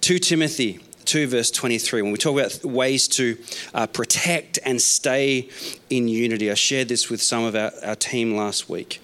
2 0.00 0.18
Timothy 0.18 0.80
2, 1.04 1.28
verse 1.28 1.50
23, 1.52 2.02
when 2.02 2.10
we 2.10 2.18
talk 2.18 2.38
about 2.38 2.64
ways 2.64 3.06
to 3.06 3.38
uh, 3.74 3.86
protect 3.86 4.58
and 4.64 4.82
stay 4.82 5.48
in 5.88 6.08
unity. 6.08 6.50
I 6.50 6.54
shared 6.54 6.88
this 6.88 7.08
with 7.08 7.22
some 7.22 7.44
of 7.44 7.54
our, 7.54 7.70
our 7.84 7.94
team 7.94 8.36
last 8.36 8.68
week. 8.68 9.00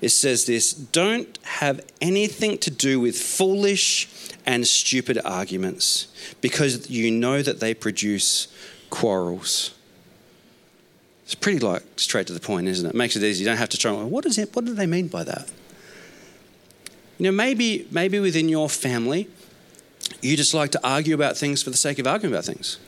It 0.00 0.10
says 0.10 0.46
this 0.46 0.72
don't 0.72 1.38
have 1.42 1.84
anything 2.00 2.58
to 2.58 2.70
do 2.70 3.00
with 3.00 3.18
foolish 3.18 4.08
and 4.46 4.66
stupid 4.66 5.18
arguments 5.24 6.08
because 6.40 6.88
you 6.88 7.10
know 7.10 7.42
that 7.42 7.60
they 7.60 7.74
produce 7.74 8.48
quarrels. 8.90 9.74
It's 11.24 11.34
pretty 11.34 11.58
like 11.58 11.82
straight 11.96 12.26
to 12.28 12.32
the 12.32 12.40
point, 12.40 12.68
isn't 12.68 12.86
it? 12.86 12.90
it 12.90 12.94
makes 12.94 13.16
it 13.16 13.22
easy. 13.22 13.40
You 13.40 13.50
don't 13.50 13.58
have 13.58 13.68
to 13.70 13.76
try. 13.76 13.92
What 13.92 14.24
is 14.24 14.38
it? 14.38 14.54
What 14.54 14.64
do 14.64 14.72
they 14.72 14.86
mean 14.86 15.08
by 15.08 15.24
that? 15.24 15.50
You 17.18 17.24
know, 17.24 17.32
maybe 17.32 17.86
maybe 17.90 18.20
within 18.20 18.48
your 18.48 18.68
family, 18.68 19.28
you 20.22 20.36
just 20.36 20.54
like 20.54 20.70
to 20.70 20.80
argue 20.86 21.14
about 21.14 21.36
things 21.36 21.62
for 21.62 21.70
the 21.70 21.76
sake 21.76 21.98
of 21.98 22.06
arguing 22.06 22.32
about 22.32 22.44
things. 22.44 22.78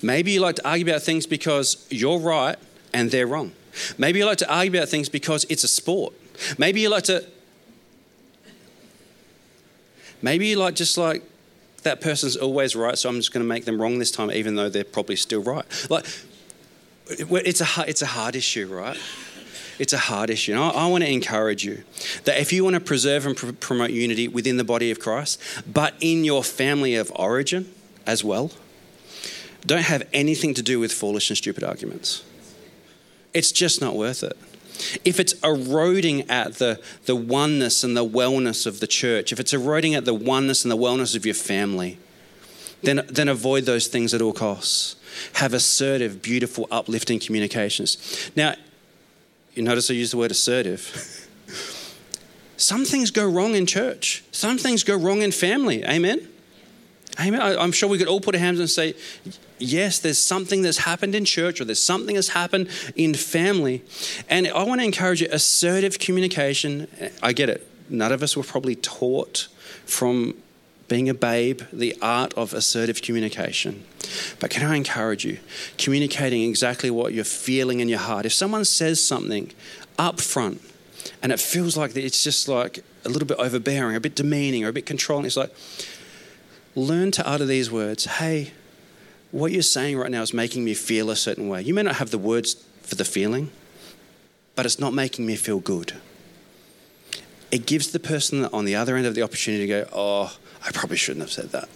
Maybe 0.00 0.32
you 0.32 0.40
like 0.40 0.56
to 0.56 0.68
argue 0.68 0.86
about 0.86 1.02
things 1.02 1.26
because 1.26 1.86
you're 1.90 2.18
right 2.18 2.56
and 2.92 3.10
they're 3.10 3.26
wrong. 3.26 3.52
Maybe 3.98 4.18
you 4.18 4.26
like 4.26 4.38
to 4.38 4.52
argue 4.52 4.78
about 4.78 4.88
things 4.88 5.08
because 5.08 5.44
it's 5.48 5.64
a 5.64 5.68
sport. 5.68 6.14
Maybe 6.58 6.80
you 6.80 6.88
like 6.88 7.04
to 7.04 7.24
Maybe 10.24 10.46
you 10.46 10.56
like 10.56 10.74
just 10.74 10.96
like 10.96 11.22
that 11.82 12.00
person's 12.00 12.34
always 12.34 12.74
right, 12.74 12.96
so 12.96 13.10
I'm 13.10 13.16
just 13.16 13.30
going 13.30 13.44
to 13.44 13.48
make 13.48 13.66
them 13.66 13.78
wrong 13.78 13.98
this 13.98 14.10
time, 14.10 14.30
even 14.30 14.54
though 14.54 14.70
they're 14.70 14.82
probably 14.82 15.16
still 15.16 15.42
right. 15.42 15.66
Like, 15.90 16.06
it's 17.06 17.60
a 17.60 17.84
it's 17.86 18.00
a 18.00 18.06
hard 18.06 18.34
issue, 18.34 18.66
right? 18.66 18.96
It's 19.78 19.92
a 19.92 19.98
hard 19.98 20.30
issue. 20.30 20.52
And 20.52 20.62
I, 20.62 20.70
I 20.70 20.86
want 20.86 21.04
to 21.04 21.10
encourage 21.10 21.62
you 21.62 21.84
that 22.24 22.40
if 22.40 22.54
you 22.54 22.64
want 22.64 22.72
to 22.72 22.80
preserve 22.80 23.26
and 23.26 23.36
pr- 23.36 23.52
promote 23.52 23.90
unity 23.90 24.26
within 24.26 24.56
the 24.56 24.64
body 24.64 24.90
of 24.90 24.98
Christ, 24.98 25.38
but 25.70 25.92
in 26.00 26.24
your 26.24 26.42
family 26.42 26.94
of 26.94 27.12
origin 27.16 27.70
as 28.06 28.24
well, 28.24 28.50
don't 29.66 29.84
have 29.84 30.08
anything 30.14 30.54
to 30.54 30.62
do 30.62 30.80
with 30.80 30.90
foolish 30.90 31.28
and 31.28 31.36
stupid 31.36 31.62
arguments. 31.62 32.22
It's 33.34 33.52
just 33.52 33.80
not 33.80 33.96
worth 33.96 34.22
it. 34.22 34.36
If 35.04 35.20
it's 35.20 35.34
eroding 35.44 36.28
at 36.30 36.54
the, 36.54 36.80
the 37.04 37.14
oneness 37.14 37.84
and 37.84 37.96
the 37.96 38.04
wellness 38.04 38.66
of 38.66 38.80
the 38.80 38.86
church, 38.86 39.32
if 39.32 39.38
it's 39.38 39.52
eroding 39.52 39.94
at 39.94 40.04
the 40.04 40.14
oneness 40.14 40.64
and 40.64 40.72
the 40.72 40.76
wellness 40.76 41.14
of 41.14 41.24
your 41.26 41.34
family, 41.34 41.98
then, 42.82 43.04
then 43.08 43.28
avoid 43.28 43.64
those 43.64 43.86
things 43.86 44.14
at 44.14 44.20
all 44.20 44.32
costs. 44.32 44.96
Have 45.34 45.54
assertive, 45.54 46.22
beautiful, 46.22 46.66
uplifting 46.70 47.18
communications. 47.18 48.30
Now, 48.34 48.54
you 49.54 49.62
notice 49.62 49.90
I 49.90 49.94
use 49.94 50.10
the 50.10 50.16
word 50.16 50.30
assertive. 50.32 51.28
Some 52.56 52.84
things 52.84 53.10
go 53.10 53.28
wrong 53.28 53.54
in 53.54 53.66
church, 53.66 54.22
some 54.30 54.58
things 54.58 54.84
go 54.84 54.96
wrong 54.96 55.22
in 55.22 55.32
family. 55.32 55.84
Amen? 55.84 56.28
Amen. 57.20 57.40
I'm 57.40 57.72
sure 57.72 57.88
we 57.88 57.98
could 57.98 58.08
all 58.08 58.20
put 58.20 58.34
our 58.34 58.40
hands 58.40 58.58
and 58.58 58.68
say, 58.68 58.94
yes, 59.58 60.00
there's 60.00 60.18
something 60.18 60.62
that's 60.62 60.78
happened 60.78 61.14
in 61.14 61.24
church 61.24 61.60
or 61.60 61.64
there's 61.64 61.82
something 61.82 62.16
that's 62.16 62.30
happened 62.30 62.68
in 62.96 63.14
family. 63.14 63.82
And 64.28 64.48
I 64.48 64.64
want 64.64 64.80
to 64.80 64.84
encourage 64.84 65.20
you 65.20 65.28
assertive 65.30 65.98
communication. 65.98 66.88
I 67.22 67.32
get 67.32 67.48
it. 67.48 67.66
None 67.88 68.10
of 68.10 68.22
us 68.22 68.36
were 68.36 68.42
probably 68.42 68.74
taught 68.74 69.48
from 69.84 70.34
being 70.88 71.08
a 71.08 71.14
babe 71.14 71.62
the 71.72 71.96
art 72.02 72.34
of 72.34 72.52
assertive 72.52 73.00
communication. 73.00 73.84
But 74.40 74.50
can 74.50 74.66
I 74.66 74.76
encourage 74.76 75.24
you? 75.24 75.38
Communicating 75.78 76.42
exactly 76.48 76.90
what 76.90 77.12
you're 77.14 77.24
feeling 77.24 77.80
in 77.80 77.88
your 77.88 78.00
heart. 78.00 78.26
If 78.26 78.32
someone 78.32 78.64
says 78.64 79.04
something 79.04 79.52
up 79.98 80.20
front 80.20 80.60
and 81.22 81.30
it 81.30 81.40
feels 81.40 81.76
like 81.76 81.96
it's 81.96 82.24
just 82.24 82.48
like 82.48 82.84
a 83.04 83.08
little 83.08 83.26
bit 83.26 83.38
overbearing, 83.38 83.96
a 83.96 84.00
bit 84.00 84.14
demeaning, 84.16 84.64
or 84.64 84.68
a 84.68 84.72
bit 84.72 84.86
controlling, 84.86 85.26
it's 85.26 85.36
like, 85.36 85.54
learn 86.74 87.10
to 87.12 87.28
utter 87.28 87.46
these 87.46 87.70
words 87.70 88.04
Hey, 88.04 88.52
what 89.30 89.52
you're 89.52 89.62
saying 89.62 89.98
right 89.98 90.10
now 90.10 90.22
is 90.22 90.32
making 90.32 90.64
me 90.64 90.74
feel 90.74 91.10
a 91.10 91.16
certain 91.16 91.48
way. 91.48 91.62
You 91.62 91.74
may 91.74 91.82
not 91.82 91.96
have 91.96 92.10
the 92.10 92.18
words 92.18 92.54
for 92.82 92.94
the 92.94 93.04
feeling, 93.04 93.50
but 94.54 94.64
it's 94.64 94.78
not 94.78 94.94
making 94.94 95.26
me 95.26 95.36
feel 95.36 95.58
good. 95.58 95.94
It 97.50 97.66
gives 97.66 97.92
the 97.92 98.00
person 98.00 98.44
on 98.46 98.64
the 98.64 98.76
other 98.76 98.96
end 98.96 99.06
of 99.06 99.14
the 99.14 99.22
opportunity 99.22 99.66
to 99.66 99.84
go, 99.84 99.88
Oh, 99.92 100.36
I 100.64 100.70
probably 100.72 100.96
shouldn't 100.96 101.22
have 101.22 101.32
said 101.32 101.50
that. 101.50 101.68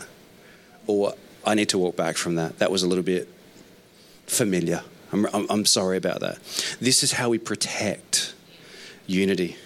Or 0.86 1.14
I 1.44 1.54
need 1.54 1.68
to 1.70 1.78
walk 1.78 1.96
back 1.96 2.16
from 2.16 2.36
that. 2.36 2.58
That 2.58 2.70
was 2.70 2.82
a 2.82 2.88
little 2.88 3.04
bit 3.04 3.28
familiar. 4.26 4.82
I'm, 5.12 5.26
I'm, 5.32 5.46
I'm 5.50 5.64
sorry 5.66 5.96
about 5.96 6.20
that. 6.20 6.38
This 6.80 7.02
is 7.02 7.12
how 7.12 7.30
we 7.30 7.38
protect 7.38 8.34
unity. 9.06 9.56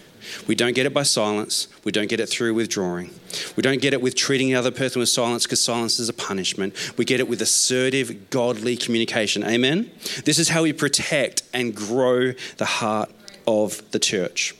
We 0.47 0.55
don't 0.55 0.75
get 0.75 0.87
it 0.87 0.95
by 0.95 1.03
silence. 1.03 1.69
We 1.85 1.93
don't 1.93 2.09
get 2.09 2.21
it 2.21 2.29
through 2.29 2.55
withdrawing. 2.55 3.11
We 3.57 3.63
don't 3.63 3.81
get 3.81 3.93
it 3.93 4.01
with 4.01 4.15
treating 4.15 4.49
the 4.49 4.55
other 4.57 4.71
person 4.71 5.01
with 5.01 5.09
silence 5.09 5.45
because 5.45 5.63
silence 5.63 5.99
is 5.99 6.09
a 6.09 6.13
punishment. 6.13 6.75
We 6.97 7.05
get 7.05 7.21
it 7.21 7.29
with 7.29 7.43
assertive, 7.43 8.31
godly 8.31 8.77
communication. 8.77 9.45
Amen? 9.45 9.91
This 10.25 10.39
is 10.39 10.49
how 10.49 10.63
we 10.63 10.73
protect 10.73 11.43
and 11.53 11.75
grow 11.75 12.33
the 12.57 12.65
heart 12.65 13.11
of 13.47 13.83
the 13.91 13.99
church. 13.99 14.55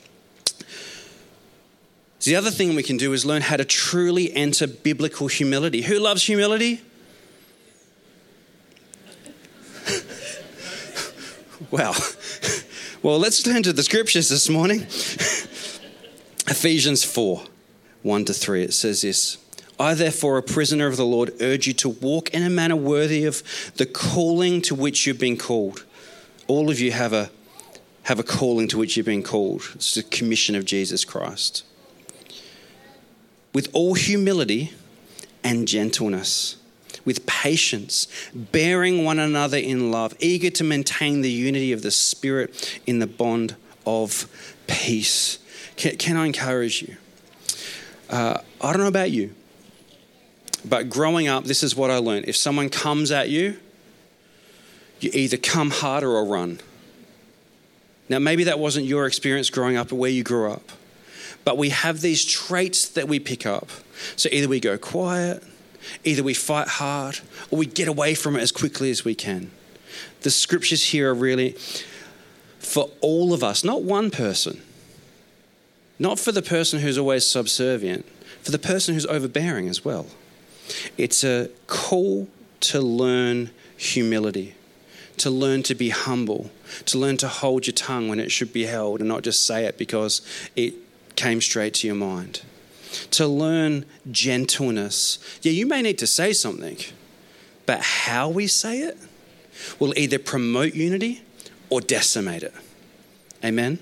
The 2.21 2.35
other 2.37 2.51
thing 2.51 2.75
we 2.75 2.83
can 2.83 2.97
do 2.97 3.11
is 3.11 3.25
learn 3.25 3.41
how 3.41 3.57
to 3.57 3.65
truly 3.65 4.33
enter 4.33 4.65
biblical 4.65 5.27
humility. 5.27 5.81
Who 5.81 5.99
loves 5.99 6.23
humility? 6.23 6.81
well, 11.71 11.93
well, 13.03 13.19
let's 13.19 13.43
turn 13.43 13.63
to 13.63 13.73
the 13.73 13.83
scriptures 13.83 14.29
this 14.29 14.47
morning. 14.47 14.87
Ephesians 16.47 17.03
4 17.03 17.43
1 18.01 18.25
to 18.25 18.33
3, 18.33 18.63
it 18.63 18.73
says 18.73 19.01
this 19.01 19.37
I, 19.79 19.93
therefore, 19.93 20.37
a 20.37 20.43
prisoner 20.43 20.87
of 20.87 20.97
the 20.97 21.05
Lord, 21.05 21.33
urge 21.41 21.67
you 21.67 21.73
to 21.73 21.89
walk 21.89 22.29
in 22.31 22.43
a 22.43 22.49
manner 22.49 22.75
worthy 22.75 23.25
of 23.25 23.43
the 23.75 23.85
calling 23.85 24.61
to 24.63 24.75
which 24.75 25.07
you've 25.07 25.19
been 25.19 25.37
called. 25.37 25.83
All 26.47 26.69
of 26.69 26.79
you 26.79 26.91
have 26.91 27.13
a, 27.13 27.31
have 28.03 28.19
a 28.19 28.23
calling 28.23 28.67
to 28.69 28.77
which 28.77 28.97
you've 28.97 29.05
been 29.05 29.23
called. 29.23 29.63
It's 29.75 29.95
the 29.95 30.03
commission 30.03 30.55
of 30.55 30.65
Jesus 30.65 31.05
Christ. 31.05 31.65
With 33.53 33.69
all 33.73 33.93
humility 33.93 34.73
and 35.43 35.67
gentleness, 35.67 36.57
with 37.05 37.25
patience, 37.25 38.07
bearing 38.33 39.03
one 39.03 39.19
another 39.19 39.57
in 39.57 39.91
love, 39.91 40.13
eager 40.19 40.49
to 40.51 40.63
maintain 40.63 41.21
the 41.21 41.31
unity 41.31 41.71
of 41.71 41.81
the 41.81 41.91
Spirit 41.91 42.79
in 42.85 42.99
the 42.99 43.07
bond 43.07 43.55
of 43.85 44.27
peace. 44.67 45.39
Can, 45.75 45.97
can 45.97 46.17
I 46.17 46.25
encourage 46.25 46.81
you? 46.81 46.97
Uh, 48.09 48.39
I 48.61 48.71
don't 48.71 48.81
know 48.81 48.87
about 48.87 49.11
you, 49.11 49.33
but 50.63 50.89
growing 50.89 51.27
up, 51.27 51.45
this 51.45 51.63
is 51.63 51.75
what 51.75 51.89
I 51.89 51.97
learned. 51.97 52.25
If 52.27 52.35
someone 52.35 52.69
comes 52.69 53.11
at 53.11 53.29
you, 53.29 53.57
you 54.99 55.09
either 55.13 55.37
come 55.37 55.71
harder 55.71 56.11
or 56.11 56.25
run. 56.25 56.59
Now, 58.09 58.19
maybe 58.19 58.43
that 58.45 58.59
wasn't 58.59 58.85
your 58.85 59.07
experience 59.07 59.49
growing 59.49 59.77
up 59.77 59.91
or 59.91 59.95
where 59.95 60.11
you 60.11 60.23
grew 60.23 60.51
up, 60.51 60.71
but 61.43 61.57
we 61.57 61.69
have 61.69 62.01
these 62.01 62.23
traits 62.23 62.87
that 62.89 63.07
we 63.07 63.19
pick 63.19 63.45
up. 63.45 63.69
So 64.15 64.29
either 64.31 64.47
we 64.47 64.59
go 64.59 64.77
quiet, 64.77 65.43
either 66.03 66.23
we 66.23 66.33
fight 66.33 66.67
hard, 66.67 67.19
or 67.49 67.57
we 67.57 67.65
get 67.65 67.87
away 67.87 68.13
from 68.13 68.35
it 68.35 68.41
as 68.41 68.51
quickly 68.51 68.91
as 68.91 69.03
we 69.03 69.15
can. 69.15 69.51
The 70.21 70.29
scriptures 70.29 70.83
here 70.83 71.11
are 71.11 71.15
really 71.15 71.51
for 72.59 72.89
all 73.01 73.33
of 73.33 73.43
us, 73.43 73.63
not 73.63 73.83
one 73.83 74.09
person 74.09 74.61
not 75.99 76.19
for 76.19 76.31
the 76.31 76.41
person 76.41 76.79
who's 76.79 76.97
always 76.97 77.29
subservient, 77.29 78.05
for 78.41 78.51
the 78.51 78.59
person 78.59 78.93
who's 78.93 79.05
overbearing 79.05 79.69
as 79.69 79.85
well. 79.85 80.07
It's 80.97 81.23
a 81.23 81.49
call 81.67 82.27
to 82.61 82.81
learn 82.81 83.51
humility, 83.77 84.55
to 85.17 85.29
learn 85.29 85.63
to 85.63 85.75
be 85.75 85.89
humble, 85.89 86.51
to 86.85 86.97
learn 86.97 87.17
to 87.17 87.27
hold 87.27 87.67
your 87.67 87.73
tongue 87.73 88.07
when 88.07 88.19
it 88.19 88.31
should 88.31 88.53
be 88.53 88.65
held 88.65 88.99
and 88.99 89.09
not 89.09 89.23
just 89.23 89.45
say 89.45 89.65
it 89.65 89.77
because 89.77 90.21
it 90.55 90.73
came 91.15 91.41
straight 91.41 91.73
to 91.75 91.87
your 91.87 91.95
mind. 91.95 92.41
To 93.11 93.27
learn 93.27 93.85
gentleness. 94.11 95.19
Yeah, 95.41 95.51
you 95.51 95.65
may 95.65 95.81
need 95.81 95.97
to 95.99 96.07
say 96.07 96.31
something, 96.33 96.77
but 97.65 97.81
how 97.81 98.29
we 98.29 98.47
say 98.47 98.79
it 98.81 98.97
will 99.79 99.97
either 99.97 100.19
promote 100.19 100.73
unity 100.73 101.23
or 101.69 101.81
decimate 101.81 102.43
it. 102.43 102.53
Amen? 103.43 103.79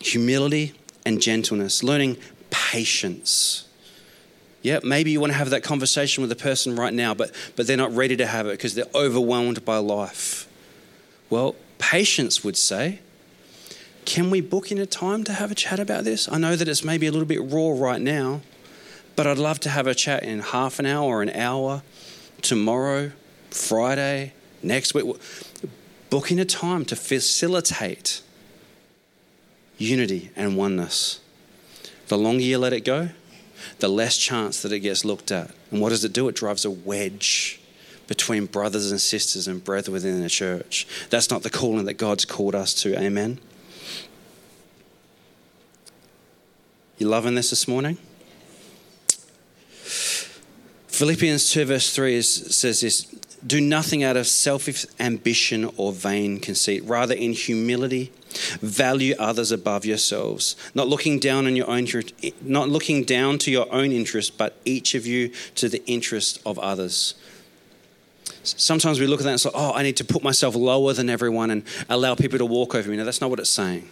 Humility 0.00 0.74
and 1.04 1.20
gentleness, 1.20 1.82
learning 1.82 2.16
patience. 2.50 3.68
Yeah, 4.62 4.80
maybe 4.82 5.10
you 5.10 5.20
want 5.20 5.32
to 5.32 5.38
have 5.38 5.50
that 5.50 5.62
conversation 5.62 6.22
with 6.22 6.32
a 6.32 6.36
person 6.36 6.74
right 6.74 6.94
now, 6.94 7.12
but, 7.12 7.32
but 7.54 7.66
they're 7.66 7.76
not 7.76 7.94
ready 7.94 8.16
to 8.16 8.26
have 8.26 8.46
it 8.46 8.52
because 8.52 8.74
they're 8.74 8.84
overwhelmed 8.94 9.64
by 9.64 9.76
life. 9.76 10.48
Well, 11.28 11.54
patience 11.78 12.42
would 12.42 12.56
say, 12.56 13.00
can 14.06 14.30
we 14.30 14.40
book 14.40 14.70
in 14.70 14.78
a 14.78 14.86
time 14.86 15.24
to 15.24 15.32
have 15.32 15.50
a 15.50 15.54
chat 15.54 15.80
about 15.80 16.04
this? 16.04 16.30
I 16.30 16.38
know 16.38 16.56
that 16.56 16.66
it's 16.66 16.84
maybe 16.84 17.06
a 17.06 17.12
little 17.12 17.26
bit 17.26 17.40
raw 17.42 17.72
right 17.72 18.00
now, 18.00 18.40
but 19.16 19.26
I'd 19.26 19.38
love 19.38 19.60
to 19.60 19.68
have 19.68 19.86
a 19.86 19.94
chat 19.94 20.22
in 20.22 20.40
half 20.40 20.78
an 20.78 20.86
hour 20.86 21.18
or 21.18 21.22
an 21.22 21.30
hour, 21.30 21.82
tomorrow, 22.40 23.12
Friday, 23.50 24.32
next 24.62 24.94
week. 24.94 25.04
Booking 26.10 26.38
a 26.38 26.44
time 26.44 26.84
to 26.86 26.96
facilitate 26.96 28.22
unity 29.78 30.30
and 30.36 30.56
oneness. 30.56 31.20
The 32.08 32.18
longer 32.18 32.42
you 32.42 32.58
let 32.58 32.72
it 32.72 32.84
go, 32.84 33.10
the 33.78 33.88
less 33.88 34.16
chance 34.16 34.62
that 34.62 34.72
it 34.72 34.80
gets 34.80 35.04
looked 35.04 35.32
at. 35.32 35.50
And 35.70 35.80
what 35.80 35.90
does 35.90 36.04
it 36.04 36.12
do? 36.12 36.28
It 36.28 36.36
drives 36.36 36.64
a 36.64 36.70
wedge 36.70 37.60
between 38.06 38.46
brothers 38.46 38.90
and 38.90 39.00
sisters 39.00 39.48
and 39.48 39.64
brethren 39.64 39.92
within 39.92 40.20
the 40.20 40.28
church. 40.28 40.86
That's 41.10 41.30
not 41.30 41.42
the 41.42 41.50
calling 41.50 41.86
that 41.86 41.94
God's 41.94 42.24
called 42.24 42.54
us 42.54 42.74
to. 42.82 42.98
Amen. 43.00 43.38
You 46.98 47.08
loving 47.08 47.34
this 47.34 47.50
this 47.50 47.66
morning? 47.66 47.98
Philippians 50.86 51.50
2, 51.50 51.64
verse 51.64 51.92
3 51.92 52.14
is, 52.14 52.56
says 52.56 52.82
this 52.82 53.02
Do 53.44 53.60
nothing 53.60 54.04
out 54.04 54.16
of 54.16 54.28
selfish 54.28 54.86
ambition 55.00 55.68
or 55.76 55.92
vain 55.92 56.38
conceit, 56.38 56.84
rather, 56.84 57.14
in 57.14 57.32
humility 57.32 58.12
Value 58.60 59.14
others 59.18 59.52
above 59.52 59.84
yourselves, 59.84 60.56
not 60.74 60.88
looking 60.88 61.18
down 61.18 61.46
on 61.46 61.56
your 61.56 61.68
own 61.68 61.86
not 62.42 62.68
looking 62.68 63.04
down 63.04 63.38
to 63.38 63.50
your 63.50 63.72
own 63.72 63.92
interest, 63.92 64.38
but 64.38 64.56
each 64.64 64.94
of 64.94 65.06
you 65.06 65.30
to 65.54 65.68
the 65.68 65.84
interest 65.86 66.40
of 66.46 66.58
others. 66.58 67.14
Sometimes 68.42 69.00
we 69.00 69.06
look 69.06 69.20
at 69.20 69.24
that 69.24 69.30
and 69.30 69.40
say, 69.40 69.50
"Oh, 69.54 69.72
I 69.72 69.82
need 69.82 69.96
to 69.96 70.04
put 70.04 70.22
myself 70.22 70.54
lower 70.54 70.92
than 70.92 71.08
everyone 71.08 71.50
and 71.50 71.62
allow 71.88 72.14
people 72.14 72.38
to 72.38 72.46
walk 72.46 72.74
over 72.74 72.90
me." 72.90 72.96
No, 72.96 73.04
that's 73.04 73.20
not 73.20 73.30
what 73.30 73.38
it's 73.38 73.50
saying. 73.50 73.88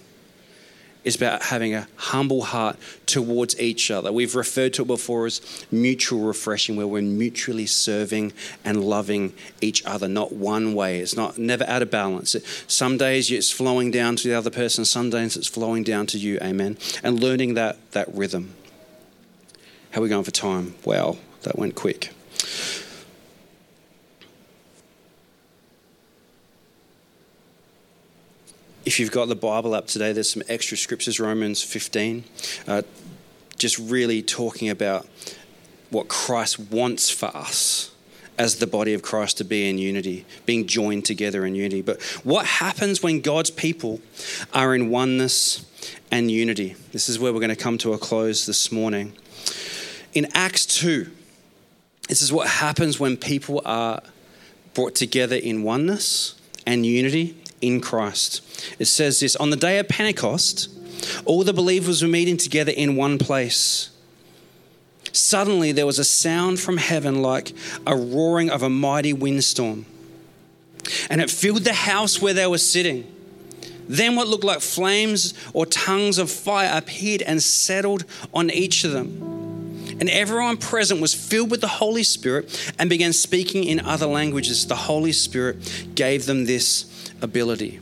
Is 1.05 1.17
about 1.17 1.43
having 1.45 1.75
a 1.75 1.89
humble 1.97 2.43
heart 2.43 2.77
towards 3.07 3.59
each 3.61 3.91
other. 3.91 4.13
We've 4.13 4.35
referred 4.35 4.73
to 4.75 4.83
it 4.83 4.87
before 4.87 5.27
as 5.27 5.67
mutual 5.71 6.21
refreshing, 6.21 6.77
where 6.77 6.87
we're 6.87 7.03
mutually 7.03 7.67
serving 7.67 8.33
and 8.65 8.85
loving 8.85 9.33
each 9.61 9.85
other, 9.85 10.09
not 10.09 10.33
one 10.33 10.75
way. 10.75 11.01
It's 11.01 11.17
not 11.17 11.39
never 11.39 11.65
out 11.65 11.83
of 11.83 11.91
balance. 11.91 12.37
Some 12.67 12.99
days 12.99 13.31
it's 13.31 13.51
flowing 13.51 13.91
down 13.91 14.17
to 14.17 14.29
the 14.29 14.35
other 14.35 14.51
person, 14.51 14.85
some 14.85 15.11
days 15.11 15.37
it's 15.37 15.49
flowing 15.49 15.83
down 15.83 16.07
to 16.09 16.19
you. 16.19 16.39
Amen. 16.41 16.79
And 17.03 17.21
learning 17.21 17.55
that 17.55 17.79
that 17.93 18.13
rhythm. 18.15 18.55
How 19.91 20.01
are 20.01 20.05
we 20.05 20.09
going 20.09 20.25
for 20.25 20.31
time? 20.31 20.75
Wow, 20.85 21.19
that 21.43 21.59
went 21.59 21.75
quick. 21.75 22.15
If 28.85 28.99
you've 28.99 29.13
got 29.13 29.29
the 29.29 29.37
Bible 29.37 29.75
up 29.75 29.87
today, 29.87 30.13
there's 30.13 30.31
some 30.31 30.43
extra 30.49 30.77
scriptures, 30.77 31.21
Romans 31.21 31.63
15, 31.63 32.25
uh, 32.67 32.83
just 33.57 33.79
really 33.79 34.23
talking 34.23 34.69
about 34.69 35.07
what 35.91 36.09
Christ 36.09 36.59
wants 36.59 37.11
for 37.11 37.27
us 37.37 37.93
as 38.39 38.57
the 38.57 38.67
body 38.67 38.95
of 38.95 39.03
Christ 39.03 39.39
to 39.39 39.45
be 39.45 39.69
in 39.69 39.79
unity, 39.79 40.25
being 40.47 40.67
joined 40.67 41.05
together 41.05 41.45
in 41.45 41.55
unity. 41.55 41.83
But 41.83 42.03
what 42.25 42.47
happens 42.47 43.03
when 43.03 43.21
God's 43.21 43.51
people 43.51 44.01
are 44.53 44.75
in 44.75 44.89
oneness 44.89 45.65
and 46.11 46.31
unity? 46.31 46.75
This 46.93 47.09
is 47.09 47.19
where 47.19 47.33
we're 47.33 47.41
going 47.41 47.51
to 47.51 47.57
come 47.57 47.79
to 47.79 47.93
a 47.93 47.99
close 47.99 48.47
this 48.47 48.73
morning. 48.73 49.13
In 50.15 50.29
Acts 50.35 50.67
2, 50.67 51.11
this 52.09 52.23
is 52.23 52.33
what 52.33 52.49
happens 52.49 52.99
when 52.99 53.17
people 53.17 53.63
are 53.65 54.03
brought 54.75 54.95
together 54.95 55.37
in 55.37 55.63
oneness 55.63 56.35
and 56.67 56.87
unity 56.87 57.37
in 57.63 57.81
Christ. 57.81 58.43
It 58.79 58.87
says 58.87 59.21
this 59.21 59.37
On 59.37 59.51
the 59.51 59.57
day 59.57 59.79
of 59.79 59.89
Pentecost, 59.89 60.69
all 61.25 61.45
the 61.45 61.53
believers 61.53 62.03
were 62.03 62.09
meeting 62.09 62.37
together 62.37 62.73
in 62.73 62.97
one 62.97 63.19
place. 63.19 63.91
Suddenly, 65.13 65.73
there 65.73 65.87
was 65.87 65.99
a 65.99 66.05
sound 66.05 66.61
from 66.61 66.79
heaven 66.79 67.23
like 67.23 67.53
a 67.87 67.97
roaring 67.97 68.51
of 68.51 68.63
a 68.63 68.71
mighty 68.71 69.13
windstorm, 69.13 69.87
and 71.11 71.21
it 71.21 71.31
filled 71.31 71.65
the 71.65 71.73
house 71.73 72.21
where 72.21 72.35
they 72.35 72.47
were 72.47 72.59
sitting. 72.59 73.07
Then, 73.89 74.17
what 74.17 74.29
looked 74.29 74.45
like 74.45 74.61
flames 74.61 75.35
or 75.53 75.67
tongues 75.67 76.19
of 76.19 76.31
fire 76.31 76.71
appeared 76.77 77.23
and 77.23 77.43
settled 77.43 78.05
on 78.33 78.51
each 78.51 78.85
of 78.85 78.93
them. 78.93 79.43
And 80.01 80.09
everyone 80.09 80.57
present 80.57 81.01
was 81.01 81.15
filled 81.15 81.51
with 81.51 81.61
the 81.61 81.69
Holy 81.69 82.03
Spirit 82.03 82.73
and 82.79 82.89
began 82.89 83.13
speaking 83.13 83.65
in 83.65 83.81
other 83.81 84.07
languages. 84.07 84.67
The 84.67 84.75
Holy 84.75 85.13
Spirit 85.13 85.91
gave 85.95 86.27
them 86.27 86.47
this 86.47 86.87
ability. 87.23 87.81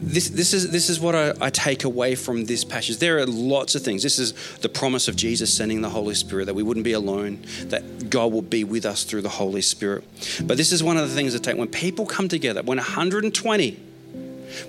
This, 0.00 0.28
this, 0.28 0.54
is, 0.54 0.70
this 0.70 0.88
is 0.88 1.00
what 1.00 1.16
I, 1.16 1.32
I, 1.40 1.50
take 1.50 1.82
away 1.82 2.14
from 2.14 2.44
this 2.44 2.64
passage. 2.64 2.98
There 2.98 3.18
are 3.18 3.26
lots 3.26 3.74
of 3.74 3.82
things. 3.82 4.04
This 4.04 4.20
is 4.20 4.32
the 4.58 4.68
promise 4.68 5.08
of 5.08 5.16
Jesus 5.16 5.52
sending 5.52 5.80
the 5.80 5.90
Holy 5.90 6.14
Spirit, 6.14 6.44
that 6.44 6.54
we 6.54 6.62
wouldn't 6.62 6.84
be 6.84 6.92
alone, 6.92 7.44
that 7.64 8.08
God 8.08 8.32
will 8.32 8.42
be 8.42 8.62
with 8.62 8.86
us 8.86 9.02
through 9.02 9.22
the 9.22 9.28
Holy 9.28 9.60
Spirit. 9.60 10.04
But 10.44 10.56
this 10.56 10.70
is 10.70 10.84
one 10.84 10.96
of 10.96 11.08
the 11.08 11.14
things 11.14 11.32
that 11.32 11.42
take 11.42 11.58
when 11.58 11.66
people 11.66 12.06
come 12.06 12.28
together, 12.28 12.62
when 12.62 12.78
120 12.78 13.80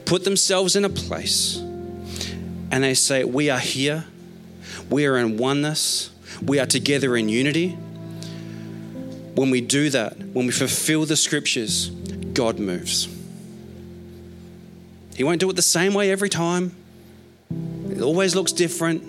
put 0.06 0.24
themselves 0.24 0.76
in 0.76 0.84
a 0.84 0.90
place 0.90 1.58
and 2.72 2.84
they 2.84 2.96
say, 2.96 3.24
We 3.24 3.52
are 3.52 3.60
here, 3.60 4.06
we 4.90 5.06
are 5.06 5.16
in 5.18 5.38
oneness, 5.38 6.10
we 6.42 6.58
are 6.58 6.66
together 6.66 7.16
in 7.16 7.30
unity. 7.30 7.78
When 9.36 9.52
we 9.52 9.62
do 9.62 9.92
that, 9.92 10.18
when 10.18 10.48
we 10.48 10.52
fulfill 10.52 11.06
the 11.06 11.16
scriptures, 11.16 11.90
God 12.34 12.58
moves. 12.58 13.19
He 15.20 15.26
won't 15.26 15.42
do 15.42 15.50
it 15.50 15.58
the 15.58 15.62
same 15.62 15.94
way 15.94 16.12
every 16.12 16.30
time. 16.30 16.74
It 17.92 18.00
always 18.00 18.36
looks 18.36 18.54
different. 18.54 19.04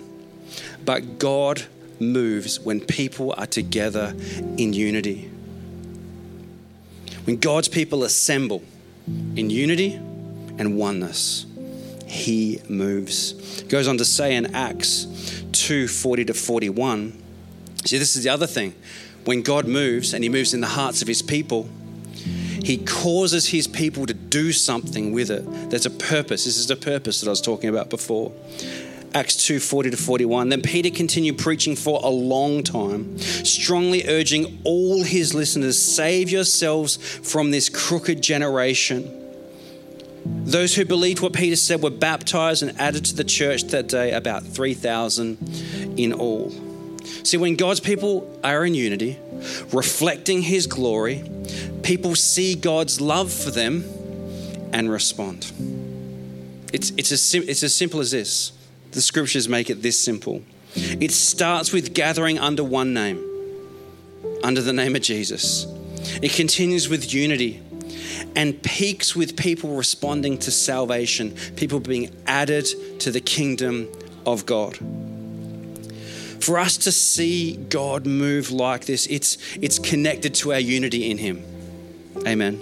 But 0.83 1.19
God 1.19 1.63
moves 2.01 2.59
when 2.59 2.81
people 2.81 3.33
are 3.37 3.45
together 3.45 4.13
in 4.57 4.73
unity. 4.73 5.31
When 7.23 7.37
God's 7.37 7.69
people 7.69 8.03
assemble 8.03 8.61
in 9.07 9.49
unity 9.49 9.93
and 9.93 10.75
oneness, 10.77 11.45
He 12.07 12.59
moves. 12.67 13.63
goes 13.63 13.87
on 13.87 13.97
to 13.97 14.03
say 14.03 14.35
in 14.35 14.53
Acts 14.53 15.07
2 15.53 15.87
40 15.87 16.25
to 16.25 16.33
41. 16.33 17.23
See, 17.85 17.97
this 17.97 18.17
is 18.17 18.23
the 18.25 18.31
other 18.31 18.47
thing. 18.47 18.75
When 19.23 19.43
God 19.43 19.65
moves 19.65 20.13
and 20.13 20.25
He 20.25 20.29
moves 20.29 20.53
in 20.53 20.59
the 20.59 20.67
hearts 20.67 21.01
of 21.01 21.07
His 21.07 21.21
people, 21.21 21.69
he 22.63 22.77
causes 22.77 23.47
his 23.47 23.67
people 23.67 24.05
to 24.05 24.13
do 24.13 24.51
something 24.51 25.11
with 25.13 25.31
it. 25.31 25.43
There's 25.69 25.85
a 25.85 25.91
purpose. 25.91 26.45
This 26.45 26.57
is 26.57 26.67
the 26.67 26.75
purpose 26.75 27.21
that 27.21 27.27
I 27.27 27.31
was 27.31 27.41
talking 27.41 27.69
about 27.69 27.89
before. 27.89 28.31
Acts 29.13 29.35
2 29.45 29.59
40 29.59 29.91
to 29.91 29.97
41. 29.97 30.49
Then 30.49 30.61
Peter 30.61 30.89
continued 30.89 31.37
preaching 31.37 31.75
for 31.75 31.99
a 32.03 32.09
long 32.09 32.63
time, 32.63 33.17
strongly 33.17 34.07
urging 34.07 34.59
all 34.63 35.03
his 35.03 35.33
listeners 35.33 35.77
save 35.77 36.29
yourselves 36.29 36.97
from 36.97 37.51
this 37.51 37.67
crooked 37.67 38.21
generation. 38.21 39.17
Those 40.23 40.75
who 40.75 40.85
believed 40.85 41.21
what 41.21 41.33
Peter 41.33 41.55
said 41.55 41.81
were 41.81 41.89
baptized 41.89 42.61
and 42.61 42.79
added 42.79 43.05
to 43.05 43.15
the 43.15 43.23
church 43.23 43.63
that 43.65 43.87
day, 43.87 44.11
about 44.11 44.43
3,000 44.43 45.97
in 45.97 46.13
all. 46.13 46.51
See, 47.23 47.37
when 47.37 47.55
God's 47.55 47.79
people 47.79 48.39
are 48.43 48.63
in 48.63 48.75
unity, 48.75 49.17
reflecting 49.73 50.41
his 50.43 50.67
glory, 50.67 51.23
people 51.91 52.15
see 52.15 52.55
God's 52.55 53.01
love 53.01 53.29
for 53.29 53.51
them 53.51 53.83
and 54.71 54.89
respond. 54.89 55.51
It's, 56.71 56.91
it's, 56.91 57.11
as, 57.11 57.35
it's 57.35 57.63
as 57.63 57.75
simple 57.75 57.99
as 57.99 58.11
this. 58.11 58.53
The 58.91 59.01
scriptures 59.01 59.49
make 59.49 59.69
it 59.69 59.81
this 59.81 59.99
simple. 59.99 60.41
It 60.73 61.11
starts 61.11 61.73
with 61.73 61.93
gathering 61.93 62.39
under 62.39 62.63
one 62.63 62.93
name, 62.93 63.21
under 64.41 64.61
the 64.61 64.71
name 64.71 64.95
of 64.95 65.01
Jesus. 65.01 65.65
It 66.21 66.31
continues 66.31 66.87
with 66.87 67.13
unity 67.13 67.61
and 68.37 68.63
peaks 68.63 69.13
with 69.13 69.35
people 69.35 69.75
responding 69.75 70.37
to 70.37 70.49
salvation, 70.49 71.35
people 71.57 71.81
being 71.81 72.15
added 72.25 72.67
to 73.01 73.11
the 73.11 73.19
kingdom 73.19 73.91
of 74.25 74.45
God. 74.45 74.77
For 76.41 76.57
us 76.57 76.77
to 76.77 76.91
see 76.93 77.57
God 77.57 78.05
move 78.05 78.49
like 78.49 78.85
this, 78.85 79.07
it's, 79.07 79.37
it's 79.61 79.77
connected 79.77 80.33
to 80.35 80.53
our 80.53 80.59
unity 80.59 81.11
in 81.11 81.17
Him. 81.17 81.50
Amen. 82.25 82.59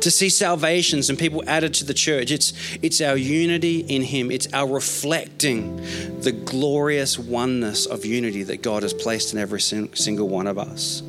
To 0.00 0.10
see 0.10 0.28
salvations 0.28 1.10
and 1.10 1.18
people 1.18 1.42
added 1.46 1.74
to 1.74 1.84
the 1.84 1.94
church, 1.94 2.30
it's, 2.30 2.52
it's 2.82 3.00
our 3.00 3.16
unity 3.16 3.80
in 3.80 4.02
Him. 4.02 4.30
It's 4.30 4.52
our 4.52 4.66
reflecting 4.66 5.76
the 6.20 6.32
glorious 6.32 7.18
oneness 7.18 7.86
of 7.86 8.04
unity 8.04 8.42
that 8.44 8.62
God 8.62 8.82
has 8.82 8.92
placed 8.92 9.32
in 9.32 9.38
every 9.38 9.60
single 9.60 10.28
one 10.28 10.46
of 10.46 10.58
us. 10.58 11.02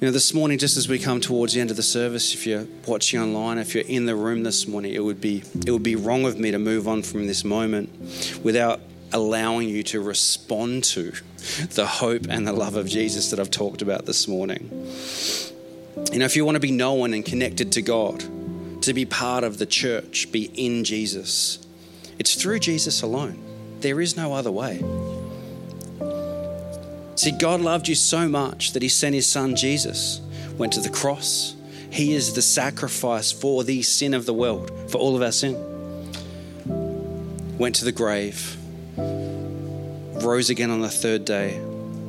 You 0.00 0.08
know, 0.08 0.12
this 0.12 0.34
morning, 0.34 0.58
just 0.58 0.76
as 0.76 0.88
we 0.88 0.98
come 0.98 1.20
towards 1.20 1.54
the 1.54 1.60
end 1.60 1.70
of 1.70 1.76
the 1.76 1.82
service, 1.84 2.34
if 2.34 2.44
you're 2.44 2.66
watching 2.88 3.20
online, 3.20 3.58
if 3.58 3.72
you're 3.72 3.84
in 3.84 4.04
the 4.04 4.16
room 4.16 4.42
this 4.42 4.66
morning, 4.66 4.92
it 4.94 4.98
would 4.98 5.20
be 5.20 5.44
it 5.64 5.70
would 5.70 5.84
be 5.84 5.94
wrong 5.94 6.24
of 6.24 6.40
me 6.40 6.50
to 6.50 6.58
move 6.58 6.88
on 6.88 7.02
from 7.02 7.28
this 7.28 7.44
moment 7.44 7.88
without 8.42 8.80
allowing 9.12 9.68
you 9.68 9.82
to 9.84 10.00
respond 10.00 10.84
to 10.84 11.12
the 11.70 11.86
hope 11.86 12.26
and 12.28 12.46
the 12.46 12.52
love 12.52 12.76
of 12.76 12.86
Jesus 12.88 13.30
that 13.30 13.40
I've 13.40 13.50
talked 13.50 13.82
about 13.82 14.06
this 14.06 14.28
morning. 14.28 14.70
You 16.12 16.18
know, 16.18 16.24
if 16.24 16.36
you 16.36 16.44
want 16.44 16.56
to 16.56 16.60
be 16.60 16.72
known 16.72 17.14
and 17.14 17.24
connected 17.24 17.72
to 17.72 17.82
God, 17.82 18.24
to 18.82 18.92
be 18.92 19.04
part 19.04 19.44
of 19.44 19.58
the 19.58 19.66
church, 19.66 20.30
be 20.32 20.50
in 20.54 20.84
Jesus, 20.84 21.58
it's 22.18 22.34
through 22.34 22.60
Jesus 22.60 23.02
alone. 23.02 23.42
There 23.80 24.00
is 24.00 24.16
no 24.16 24.34
other 24.34 24.50
way. 24.50 24.78
See, 27.14 27.32
God 27.32 27.60
loved 27.60 27.88
you 27.88 27.94
so 27.94 28.28
much 28.28 28.72
that 28.72 28.82
He 28.82 28.88
sent 28.88 29.14
His 29.14 29.26
Son 29.26 29.54
Jesus, 29.54 30.20
went 30.56 30.72
to 30.74 30.80
the 30.80 30.88
cross. 30.88 31.54
He 31.90 32.14
is 32.14 32.32
the 32.32 32.42
sacrifice 32.42 33.32
for 33.32 33.64
the 33.64 33.82
sin 33.82 34.14
of 34.14 34.24
the 34.24 34.34
world, 34.34 34.72
for 34.90 34.98
all 34.98 35.14
of 35.14 35.22
our 35.22 35.32
sin. 35.32 35.54
Went 37.58 37.74
to 37.76 37.84
the 37.84 37.92
grave, 37.92 38.56
rose 38.96 40.50
again 40.50 40.70
on 40.70 40.80
the 40.80 40.90
third 40.90 41.24
day. 41.24 41.58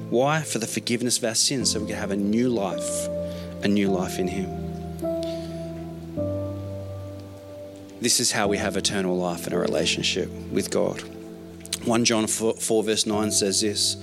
Why? 0.10 0.42
For 0.42 0.60
the 0.60 0.68
forgiveness 0.68 1.18
of 1.18 1.24
our 1.24 1.36
sins, 1.36 1.72
so 1.72 1.80
we 1.80 1.88
can 1.88 1.96
have 1.96 2.12
a 2.12 2.16
new 2.16 2.50
life, 2.50 3.08
a 3.64 3.68
new 3.68 3.90
life 3.90 4.20
in 4.20 4.28
Him. 4.28 4.64
This 8.00 8.20
is 8.20 8.32
how 8.32 8.48
we 8.48 8.58
have 8.58 8.76
eternal 8.76 9.18
life 9.18 9.48
in 9.48 9.54
a 9.54 9.58
relationship 9.58 10.30
with 10.52 10.70
God. 10.70 11.02
1 11.86 12.06
John 12.06 12.28
4, 12.28 12.56
4, 12.56 12.84
verse 12.84 13.06
9 13.06 13.32
says 13.32 13.62
this 13.62 13.96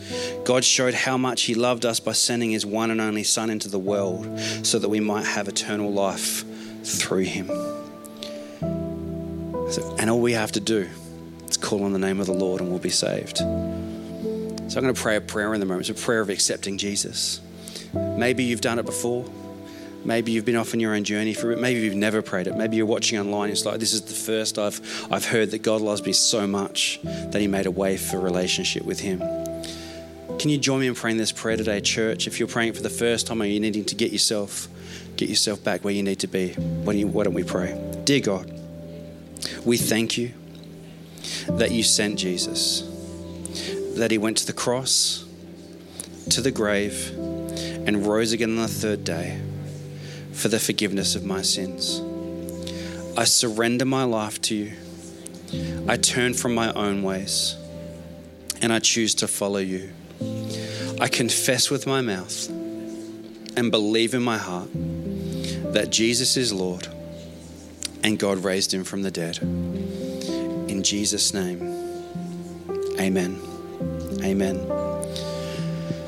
God 0.44 0.64
showed 0.64 0.94
how 0.94 1.16
much 1.16 1.42
He 1.42 1.54
loved 1.54 1.86
us 1.86 2.00
by 2.00 2.12
sending 2.12 2.50
His 2.50 2.66
one 2.66 2.90
and 2.90 3.00
only 3.00 3.22
Son 3.22 3.50
into 3.50 3.68
the 3.68 3.78
world 3.78 4.40
so 4.62 4.78
that 4.78 4.88
we 4.88 5.00
might 5.00 5.26
have 5.26 5.48
eternal 5.48 5.92
life 5.92 6.44
through 6.84 7.24
Him. 7.24 7.46
So, 9.70 9.96
and 9.98 10.10
all 10.10 10.20
we 10.20 10.32
have 10.32 10.52
to 10.52 10.60
do 10.60 10.88
call 11.60 11.84
on 11.84 11.92
the 11.92 11.98
name 11.98 12.20
of 12.20 12.26
the 12.26 12.32
Lord 12.32 12.60
and 12.60 12.70
we'll 12.70 12.78
be 12.78 12.90
saved. 12.90 13.38
So 14.70 14.78
I'm 14.78 14.84
going 14.84 14.94
to 14.94 15.00
pray 15.00 15.16
a 15.16 15.20
prayer 15.20 15.52
in 15.52 15.60
the 15.60 15.66
moment. 15.66 15.88
It's 15.88 16.00
a 16.00 16.04
prayer 16.04 16.20
of 16.20 16.30
accepting 16.30 16.78
Jesus. 16.78 17.40
Maybe 17.92 18.44
you've 18.44 18.60
done 18.60 18.78
it 18.78 18.86
before. 18.86 19.24
Maybe 20.04 20.32
you've 20.32 20.44
been 20.44 20.56
off 20.56 20.72
on 20.72 20.80
your 20.80 20.94
own 20.94 21.04
journey 21.04 21.34
for 21.34 21.50
it. 21.50 21.60
Maybe 21.60 21.80
you've 21.80 21.94
never 21.94 22.22
prayed 22.22 22.46
it. 22.46 22.56
Maybe 22.56 22.76
you're 22.76 22.86
watching 22.86 23.18
online. 23.18 23.50
It's 23.50 23.66
like, 23.66 23.80
this 23.80 23.92
is 23.92 24.02
the 24.02 24.14
first 24.14 24.58
I've, 24.58 24.80
I've 25.10 25.26
heard 25.26 25.50
that 25.50 25.62
God 25.62 25.82
loves 25.82 26.04
me 26.04 26.12
so 26.12 26.46
much 26.46 27.00
that 27.02 27.40
He 27.40 27.48
made 27.48 27.66
a 27.66 27.70
way 27.70 27.96
for 27.96 28.18
relationship 28.18 28.84
with 28.84 29.00
Him. 29.00 29.18
Can 30.38 30.48
you 30.48 30.56
join 30.56 30.80
me 30.80 30.86
in 30.86 30.94
praying 30.94 31.18
this 31.18 31.32
prayer 31.32 31.56
today, 31.56 31.80
church? 31.80 32.26
If 32.26 32.38
you're 32.38 32.48
praying 32.48 32.72
for 32.72 32.82
the 32.82 32.88
first 32.88 33.26
time 33.26 33.42
or 33.42 33.44
you're 33.44 33.60
needing 33.60 33.84
to 33.86 33.94
get 33.94 34.10
yourself, 34.10 34.68
get 35.16 35.28
yourself 35.28 35.62
back 35.62 35.84
where 35.84 35.92
you 35.92 36.02
need 36.02 36.20
to 36.20 36.28
be, 36.28 36.52
why 36.52 36.92
don't, 36.92 36.98
you, 36.98 37.06
why 37.08 37.24
don't 37.24 37.34
we 37.34 37.42
pray? 37.42 37.78
Dear 38.04 38.20
God, 38.20 38.50
we 39.66 39.76
thank 39.76 40.16
you 40.16 40.32
that 41.58 41.70
you 41.70 41.82
sent 41.82 42.18
Jesus, 42.18 42.82
that 43.96 44.10
He 44.10 44.18
went 44.18 44.38
to 44.38 44.46
the 44.46 44.52
cross, 44.52 45.24
to 46.30 46.40
the 46.40 46.50
grave, 46.50 47.12
and 47.16 48.06
rose 48.06 48.32
again 48.32 48.50
on 48.50 48.62
the 48.62 48.68
third 48.68 49.04
day 49.04 49.40
for 50.32 50.48
the 50.48 50.60
forgiveness 50.60 51.14
of 51.14 51.24
my 51.24 51.42
sins. 51.42 52.00
I 53.16 53.24
surrender 53.24 53.84
my 53.84 54.04
life 54.04 54.40
to 54.42 54.54
you. 54.54 54.72
I 55.88 55.96
turn 55.96 56.34
from 56.34 56.54
my 56.54 56.72
own 56.72 57.02
ways 57.02 57.56
and 58.62 58.72
I 58.72 58.78
choose 58.78 59.14
to 59.16 59.28
follow 59.28 59.58
you. 59.58 59.90
I 61.00 61.08
confess 61.08 61.70
with 61.70 61.86
my 61.86 62.00
mouth 62.00 62.48
and 63.56 63.70
believe 63.70 64.14
in 64.14 64.22
my 64.22 64.38
heart 64.38 64.68
that 65.72 65.88
Jesus 65.90 66.36
is 66.36 66.52
Lord 66.52 66.86
and 68.02 68.18
God 68.18 68.44
raised 68.44 68.72
him 68.72 68.84
from 68.84 69.02
the 69.02 69.10
dead. 69.10 69.38
Jesus' 70.82 71.34
name, 71.34 71.60
amen. 72.98 73.40
Amen. 74.22 74.56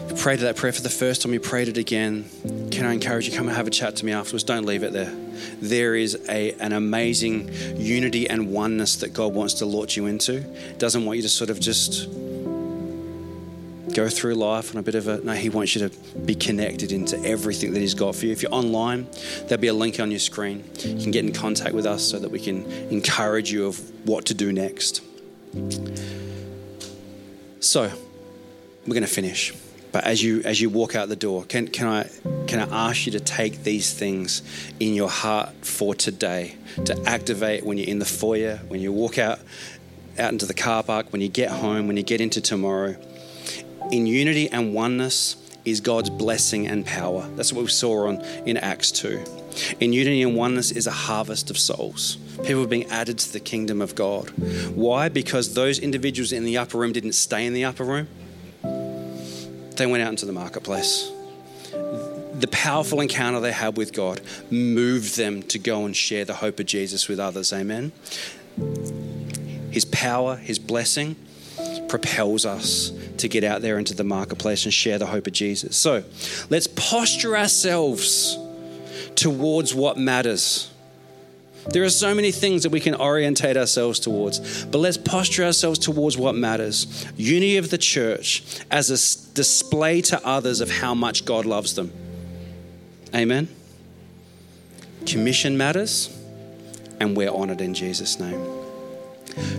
You 0.09 0.15
prayed 0.17 0.41
that 0.41 0.57
prayer 0.57 0.73
for 0.73 0.83
the 0.83 0.91
first 0.91 1.23
time, 1.23 1.33
you 1.33 1.41
prayed 1.41 1.69
it 1.69 1.79
again. 1.79 2.29
Can 2.71 2.87
I 2.87 2.93
encourage 2.93 3.29
you, 3.29 3.37
come 3.37 3.49
and 3.49 3.57
have 3.57 3.67
a 3.67 3.71
chat 3.71 3.97
to 3.97 4.05
me 4.05 4.13
afterwards? 4.13 4.45
Don't 4.45 4.67
leave 4.67 4.83
it 4.83 4.93
there. 4.93 5.13
There 5.61 5.95
is 5.95 6.19
a, 6.29 6.53
an 6.55 6.73
amazing 6.73 7.51
unity 7.77 8.29
and 8.29 8.51
oneness 8.51 8.97
that 8.97 9.13
God 9.13 9.35
wants 9.35 9.55
to 9.55 9.67
launch 9.67 9.97
you 9.97 10.07
into. 10.07 10.41
Doesn't 10.79 11.05
want 11.05 11.17
you 11.17 11.23
to 11.23 11.29
sort 11.29 11.51
of 11.51 11.61
just 11.61 12.09
go 13.95 14.09
through 14.09 14.35
life 14.35 14.75
on 14.75 14.79
a 14.79 14.83
bit 14.83 14.95
of 14.95 15.09
a 15.09 15.19
no 15.19 15.33
he 15.33 15.49
wants 15.49 15.75
you 15.75 15.89
to 15.89 15.97
be 16.21 16.35
connected 16.35 16.93
into 16.93 17.19
everything 17.25 17.73
that 17.73 17.81
he's 17.81 17.95
got 17.95 18.15
for 18.15 18.27
you. 18.27 18.33
If 18.33 18.43
you're 18.43 18.55
online 18.55 19.07
there'll 19.47 19.61
be 19.61 19.69
a 19.69 19.75
link 19.75 20.01
on 20.01 20.11
your 20.11 20.21
screen. 20.21 20.65
You 20.79 21.03
can 21.03 21.11
get 21.11 21.25
in 21.25 21.33
contact 21.33 21.75
with 21.75 21.87
us 21.87 22.03
so 22.03 22.19
that 22.19 22.31
we 22.31 22.41
can 22.41 22.71
encourage 22.91 23.53
you 23.53 23.67
of 23.67 23.79
what 24.07 24.27
to 24.27 24.35
do 24.35 24.53
next. 24.53 25.03
So 27.61 27.91
we're 28.87 28.95
going 28.95 29.03
to 29.03 29.07
finish. 29.07 29.55
But 29.93 30.05
as 30.05 30.23
you 30.23 30.41
as 30.45 30.61
you 30.61 30.71
walk 30.71 30.97
out 30.97 31.09
the 31.11 31.17
door 31.17 31.45
can, 31.45 31.69
can 31.69 31.87
i 31.87 32.09
can 32.47 32.61
i 32.61 32.89
ask 32.89 33.05
you 33.05 33.13
to 33.13 33.21
take 33.21 33.63
these 33.63 33.93
things 33.93 34.43
in 34.81 34.95
your 34.95 35.11
heart 35.11 35.51
for 35.61 35.95
today 35.95 36.57
to 36.87 36.99
activate 37.05 37.65
when 37.65 37.77
you're 37.77 37.89
in 37.89 37.99
the 37.99 38.07
foyer 38.07 38.59
when 38.69 38.81
you 38.81 38.91
walk 38.91 39.19
out 39.19 39.39
out 40.19 40.33
into 40.33 40.47
the 40.47 40.55
car 40.55 40.83
park 40.83 41.13
when 41.13 41.21
you 41.21 41.29
get 41.29 41.51
home 41.51 41.89
when 41.89 41.99
you 41.99 42.03
get 42.03 42.23
into 42.23 42.41
tomorrow 42.41 42.97
in 43.93 44.07
unity 44.07 44.49
and 44.51 44.75
oneness 44.75 45.37
is 45.65 45.81
God's 45.81 46.11
blessing 46.11 46.67
and 46.67 46.85
power. 46.85 47.29
That's 47.37 47.53
what 47.53 47.63
we 47.63 47.69
saw 47.69 48.09
on 48.09 48.21
in 48.47 48.57
Acts 48.57 48.91
2. 48.91 49.23
In 49.81 49.93
unity 49.93 50.23
and 50.23 50.35
oneness 50.35 50.73
is 50.73 50.87
a 50.87 50.91
harvest 50.91 51.51
of 51.51 51.59
souls. 51.59 52.17
People 52.43 52.67
being 52.67 52.87
added 52.87 53.19
to 53.19 53.33
the 53.33 53.39
kingdom 53.39 53.81
of 53.81 53.95
God. 53.95 54.31
Why? 54.75 55.09
Because 55.09 55.55
those 55.55 55.79
individuals 55.79 56.33
in 56.33 56.45
the 56.45 56.57
upper 56.57 56.79
room 56.79 56.93
didn't 56.93 57.13
stay 57.13 57.47
in 57.47 57.53
the 57.53 57.67
upper 57.67 57.85
room. 57.85 58.09
They 59.77 59.87
went 59.87 60.03
out 60.03 60.11
into 60.11 60.27
the 60.27 60.33
marketplace. 60.33 61.13
The 61.71 62.49
powerful 62.51 63.01
encounter 63.01 63.41
they 63.41 63.53
had 63.53 63.77
with 63.77 63.93
God 63.93 64.23
moved 64.51 65.17
them 65.17 65.43
to 65.45 65.59
go 65.59 65.85
and 65.85 65.95
share 65.95 66.25
the 66.25 66.35
hope 66.35 66.59
of 66.59 66.67
Jesus 66.67 67.09
with 67.09 67.21
others. 67.21 67.53
Amen. 67.53 67.93
His 69.71 69.85
power, 69.85 70.37
his 70.37 70.59
blessing 70.59 71.15
propels 71.93 72.47
us 72.47 72.91
to 73.19 73.29
get 73.29 73.45
out 73.45 73.61
there 73.61 73.79
into 73.79 73.93
the 73.93 74.03
marketplace 74.03 74.65
and 74.65 74.73
share 74.73 74.97
the 74.99 75.05
hope 75.05 75.27
of 75.27 75.35
Jesus. 75.35 75.77
So 75.77 76.03
let's 76.49 76.67
posture 76.67 77.37
ourselves 77.37 78.39
towards 79.15 79.75
what 79.75 79.99
matters. 79.99 80.73
There 81.69 81.85
are 81.85 81.91
so 81.91 82.15
many 82.15 82.33
things 82.33 82.63
that 82.63 82.71
we 82.71 82.81
can 82.81 82.95
orientate 82.95 83.59
ourselves 83.59 84.01
towards, 84.01 84.65
but 84.65 84.79
let's 84.79 84.97
posture 84.97 85.45
ourselves 85.45 85.79
towards 85.79 86.17
what 86.17 86.35
matters. 86.35 87.07
Unity 87.19 87.59
of 87.59 87.69
the 87.69 87.77
church 87.77 88.43
as 88.71 88.89
a 88.89 89.35
display 89.35 90.01
to 90.01 90.27
others 90.27 90.63
of 90.63 90.71
how 90.71 90.95
much 90.95 91.27
God 91.27 91.45
loves 91.45 91.75
them. 91.75 91.93
Amen. 93.15 93.49
Commission 95.05 95.59
matters, 95.59 96.09
and 96.99 97.15
we're 97.15 97.31
honored 97.31 97.61
in 97.61 97.75
Jesus' 97.75 98.19
name. 98.19 98.41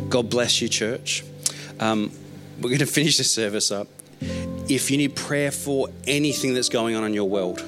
God 0.10 0.32
bless 0.32 0.64
you, 0.64 0.68
church. 0.68 1.24
Um, 1.80 2.12
we're 2.64 2.70
going 2.70 2.80
to 2.80 2.86
finish 2.86 3.18
this 3.18 3.32
service 3.32 3.72
up. 3.72 3.88
If 4.70 4.90
you 4.90 4.98
need 4.98 5.16
prayer 5.16 5.52
for 5.52 5.90
anything 6.08 6.54
that's 6.54 6.70
going 6.70 6.96
on 6.96 7.04
in 7.04 7.14
your 7.14 7.30
world, 7.30 7.62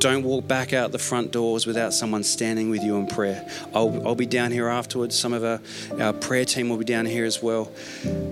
don't 0.00 0.24
walk 0.24 0.46
back 0.46 0.72
out 0.72 0.92
the 0.92 0.98
front 0.98 1.30
doors 1.30 1.66
without 1.66 1.94
someone 1.94 2.22
standing 2.24 2.68
with 2.68 2.82
you 2.82 2.96
in 2.96 3.06
prayer. 3.06 3.48
I'll, 3.72 4.06
I'll 4.06 4.14
be 4.14 4.26
down 4.26 4.50
here 4.50 4.68
afterwards. 4.68 5.18
Some 5.18 5.32
of 5.32 5.44
our, 5.44 5.60
our 6.00 6.12
prayer 6.12 6.44
team 6.44 6.68
will 6.68 6.76
be 6.76 6.84
down 6.84 7.06
here 7.06 7.24
as 7.24 7.42
well. 7.42 7.70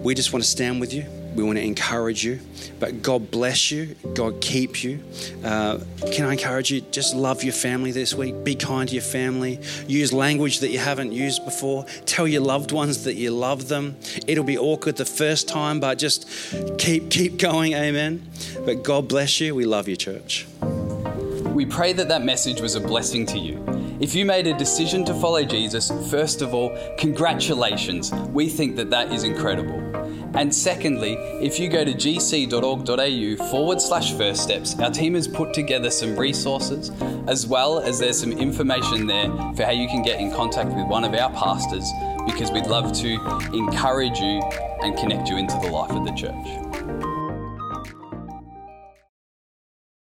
We 0.03 0.15
just 0.15 0.33
want 0.33 0.45
to 0.45 0.51
stand 0.51 0.81
with 0.81 0.93
you. 0.93 1.07
We 1.35 1.43
want 1.43 1.59
to 1.59 1.64
encourage 1.64 2.24
you. 2.24 2.41
But 2.78 3.03
God 3.03 3.30
bless 3.30 3.70
you. 3.70 3.97
God 4.14 4.41
keep 4.41 4.85
you. 4.85 5.03
Uh, 5.43 5.80
can 6.12 6.26
I 6.26 6.32
encourage 6.32 6.70
you? 6.70 6.80
Just 6.80 7.14
love 7.14 7.43
your 7.43 7.53
family 7.53 7.91
this 7.91 8.14
week. 8.14 8.45
Be 8.45 8.55
kind 8.55 8.89
to 8.89 8.95
your 8.95 9.03
family. 9.03 9.61
Use 9.87 10.12
language 10.12 10.61
that 10.61 10.70
you 10.70 10.78
haven't 10.78 11.12
used 11.12 11.45
before. 11.45 11.85
Tell 12.07 12.28
your 12.28 12.43
loved 12.43 12.72
ones 12.72 13.05
that 13.05 13.14
you 13.14 13.30
love 13.30 13.68
them. 13.68 13.97
It'll 14.26 14.45
be 14.45 14.59
awkward 14.59 14.97
the 14.97 15.05
first 15.05 15.49
time, 15.49 15.80
but 15.80 15.99
just 15.99 16.28
keep 16.78 17.11
keep 17.11 17.39
going. 17.39 17.74
Amen. 17.74 18.28
But 18.64 18.82
God 18.82 19.09
bless 19.09 19.41
you. 19.41 19.55
We 19.55 19.64
love 19.64 19.89
you, 19.89 19.97
church. 19.97 20.47
We 20.61 21.66
pray 21.66 21.93
that 21.93 22.09
that 22.09 22.22
message 22.22 22.61
was 22.61 22.74
a 22.74 22.80
blessing 22.80 23.26
to 23.26 23.39
you. 23.39 23.64
If 24.01 24.14
you 24.14 24.24
made 24.24 24.49
a 24.49 24.59
decision 24.59 25.05
to 25.05 25.14
follow 25.14 25.45
Jesus, 25.45 25.93
first 26.11 26.43
of 26.43 26.53
all, 26.53 26.76
congratulations. 26.99 28.12
We 28.32 28.49
think 28.49 28.74
that 28.76 28.91
that 28.91 29.12
is 29.12 29.22
incredible. 29.22 29.84
And 30.35 30.53
secondly, 30.53 31.14
if 31.41 31.61
you 31.61 31.68
go 31.68 31.85
to 31.85 31.93
gc.org.au 31.93 33.51
forward 33.51 33.80
slash 33.80 34.12
first 34.14 34.43
steps, 34.43 34.78
our 34.80 34.91
team 34.91 35.14
has 35.14 35.28
put 35.28 35.55
together 35.55 35.91
some 35.91 36.16
resources 36.16 36.91
as 37.28 37.47
well 37.47 37.78
as 37.78 37.99
there's 38.01 38.18
some 38.18 38.32
information 38.32 39.07
there 39.07 39.28
for 39.55 39.64
how 39.64 39.70
you 39.70 39.89
can 39.89 40.03
get 40.03 40.20
in 40.20 40.32
contact 40.32 40.70
with 40.70 40.87
one 40.87 41.05
of 41.05 41.14
our 41.14 41.30
pastors 41.30 41.89
because 42.26 42.51
we'd 42.51 42.66
love 42.66 42.93
to 42.93 43.14
encourage 43.55 44.18
you 44.18 44.43
and 44.82 44.97
connect 44.99 45.28
you 45.28 45.37
into 45.37 45.57
the 45.59 45.70
life 45.70 45.91
of 45.91 46.05
the 46.05 46.12
church. 46.12 46.84